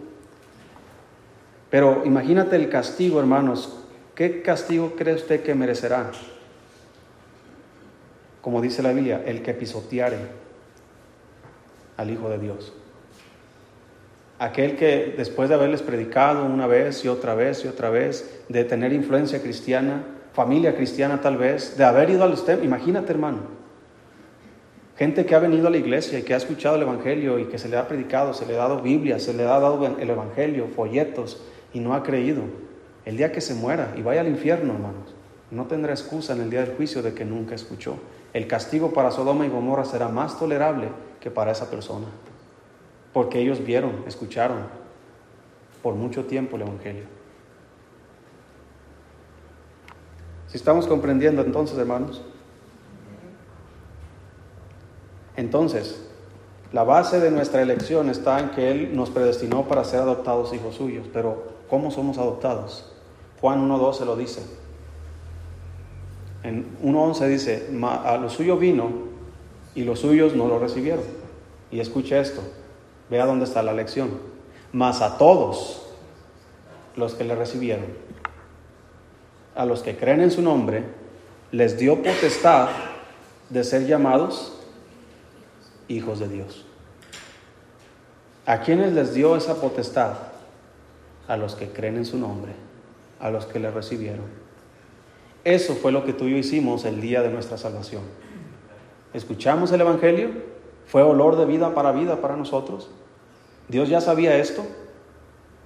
[1.69, 3.82] Pero imagínate el castigo, hermanos.
[4.23, 6.13] ¿Qué castigo cree usted que merecerá?
[8.41, 10.17] Como dice la Biblia, el que pisoteare
[11.97, 12.73] al Hijo de Dios.
[14.39, 18.63] Aquel que después de haberles predicado una vez y otra vez y otra vez, de
[18.63, 20.05] tener influencia cristiana,
[20.35, 23.41] familia cristiana tal vez, de haber ido al usted, imagínate hermano,
[24.97, 27.59] Gente que ha venido a la iglesia y que ha escuchado el Evangelio y que
[27.59, 30.69] se le ha predicado, se le ha dado Biblia, se le ha dado el Evangelio,
[30.69, 31.43] folletos
[31.73, 32.43] y no ha creído.
[33.05, 35.15] El día que se muera y vaya al infierno, hermanos,
[35.51, 37.97] no tendrá excusa en el día del juicio de que nunca escuchó.
[38.33, 40.89] El castigo para Sodoma y Gomorra será más tolerable
[41.21, 42.07] que para esa persona,
[43.13, 44.67] porque ellos vieron, escucharon
[45.83, 47.05] por mucho tiempo el Evangelio.
[50.47, 52.23] Si estamos comprendiendo entonces, hermanos,
[55.37, 56.07] entonces,
[56.73, 60.77] la base de nuestra elección está en que Él nos predestinó para ser adoptados hijos
[60.77, 61.07] suyos.
[61.13, 62.92] Pero, ¿cómo somos adoptados?
[63.43, 64.41] Juan 1.12 lo dice.
[66.45, 67.69] En 1.11 dice,
[68.05, 68.91] a lo suyo vino
[69.75, 71.05] y los suyos no lo recibieron.
[71.73, 72.41] Y escuche esto,
[73.11, 74.11] vea dónde está la lección.
[74.73, 75.83] Mas a todos
[76.97, 77.87] los que le recibieron,
[79.57, 80.85] a los que creen en su nombre,
[81.51, 82.69] les dio potestad
[83.51, 84.57] de ser llamados
[85.89, 86.65] hijos de Dios.
[88.47, 90.15] ¿A quiénes les dio esa potestad?
[91.27, 92.53] A los que creen en su nombre,
[93.23, 94.27] a los que le recibieron.
[95.45, 98.03] Eso fue lo que tú y yo hicimos el día de nuestra salvación.
[99.15, 100.31] Escuchamos el Evangelio,
[100.87, 102.91] fue olor de vida para vida para nosotros.
[103.69, 104.65] Dios ya sabía esto,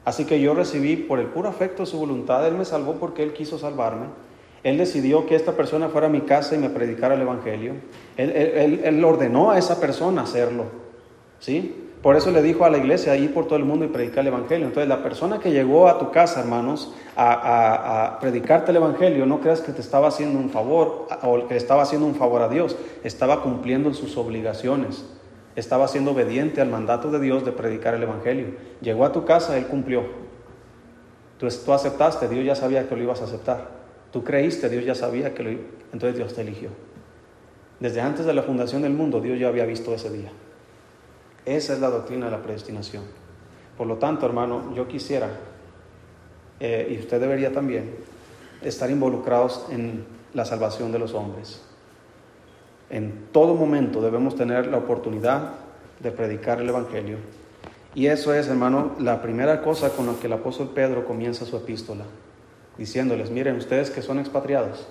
[0.05, 3.23] así que yo recibí por el puro afecto de su voluntad, Él me salvó porque
[3.23, 4.07] Él quiso salvarme.
[4.63, 7.75] Él decidió que esta persona fuera a mi casa y me predicara el Evangelio.
[8.17, 8.31] Él,
[8.85, 10.65] él ordenó a esa persona hacerlo.
[11.39, 11.86] ¿Sí?
[12.07, 14.29] Por eso le dijo a la iglesia, ir por todo el mundo y predicar el
[14.29, 14.69] Evangelio.
[14.69, 19.61] Entonces, la persona que llegó a tu casa, hermanos, a, predicarte el Evangelio, no creas
[19.61, 22.77] que te estaba haciendo un favor o que estaba haciendo un favor a Dios.
[23.03, 25.05] Estaba cumpliendo sus obligaciones.
[25.57, 28.55] Estaba siendo obediente al mandato de Dios de predicar el Evangelio.
[28.81, 30.05] Llegó a tu casa, Él cumplió.
[31.39, 33.67] Tú, tú aceptaste, Dios ya sabía que lo ibas a aceptar.
[34.13, 35.63] Tú creíste, Dios ya sabía que lo iba.
[35.93, 36.69] Entonces Dios te eligió.
[37.81, 40.31] Desde antes de la fundación del mundo, Dios ya había visto ese día.
[41.47, 43.05] Esa es la doctrina de la predestinación.
[43.79, 45.31] Por lo tanto, hermano, yo quisiera,
[46.59, 47.95] eh, y usted debería también,
[48.63, 51.63] estar involucrados en la salvación de los hombres.
[52.91, 55.53] En todo momento debemos tener la oportunidad
[56.01, 57.19] de predicar el Evangelio.
[57.95, 61.57] Y eso es, hermano, la primera cosa con la que el apóstol Pedro comienza su
[61.57, 62.05] epístola,
[62.77, 64.87] diciéndoles, miren, ustedes que son expatriados,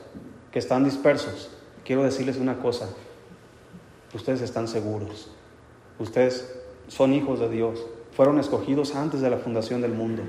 [0.52, 1.52] que están dispersos,
[1.84, 2.90] quiero decirles una cosa,
[4.14, 5.30] ustedes están seguros.
[6.00, 6.54] Ustedes
[6.88, 7.86] son hijos de Dios,
[8.16, 10.24] fueron escogidos antes de la fundación del mundo.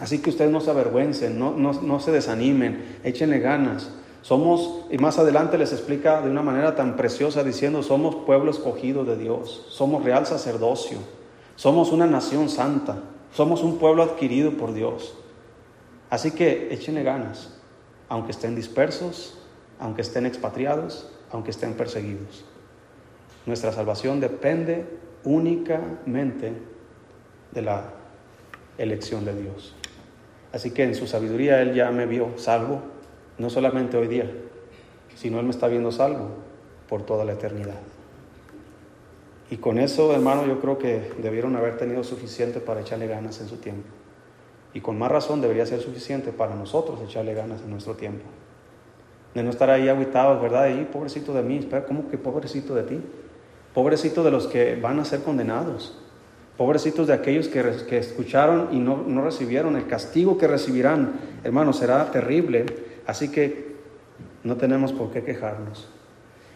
[0.00, 3.90] Así que ustedes no se avergüencen, no, no, se desanimen, échenle ganas.
[4.22, 9.04] Somos, y más adelante les explica de una manera tan preciosa diciendo, somos pueblo escogido
[9.04, 10.98] de Dios, somos real sacerdocio,
[11.56, 15.14] somos una nación santa, somos un pueblo adquirido por Dios.
[16.08, 17.58] Así que échenle ganas,
[18.08, 19.38] aunque estén dispersos,
[19.78, 22.44] aunque estén expatriados, aunque estén perseguidos.
[23.46, 24.84] Nuestra salvación depende
[25.24, 26.52] únicamente
[27.52, 27.84] de la
[28.78, 29.74] elección de Dios.
[30.52, 32.80] Así que en su sabiduría Él ya me vio salvo,
[33.38, 34.30] no solamente hoy día,
[35.14, 36.28] sino Él me está viendo salvo
[36.88, 37.80] por toda la eternidad.
[39.50, 43.48] Y con eso, hermano, yo creo que debieron haber tenido suficiente para echarle ganas en
[43.48, 43.88] su tiempo.
[44.74, 48.24] Y con más razón debería ser suficiente para nosotros echarle ganas en nuestro tiempo.
[49.34, 50.68] De no estar ahí aguitados, ¿verdad?
[50.68, 53.00] Y pobrecito de mí, ¿cómo que pobrecito de ti?
[53.74, 55.96] Pobrecitos de los que van a ser condenados.
[56.56, 59.76] Pobrecitos de aquellos que, que escucharon y no, no, recibieron.
[59.76, 61.12] El castigo que recibirán,
[61.42, 62.66] hermanos, será terrible.
[63.06, 63.72] Así que
[64.44, 65.88] no tenemos por qué quejarnos.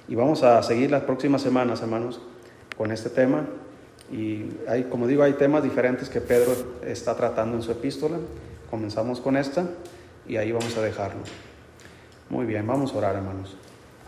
[0.08, 2.20] Y vamos a seguir las próximas semanas, hermanos,
[2.76, 3.46] con este tema.
[4.12, 6.52] Y hay, como digo, hay temas diferentes que Pedro
[6.84, 8.18] está tratando en su epístola.
[8.70, 9.64] Comenzamos con esta
[10.28, 11.22] y ahí vamos a dejarlo.
[12.28, 13.56] Muy bien, vamos a orar, hermanos.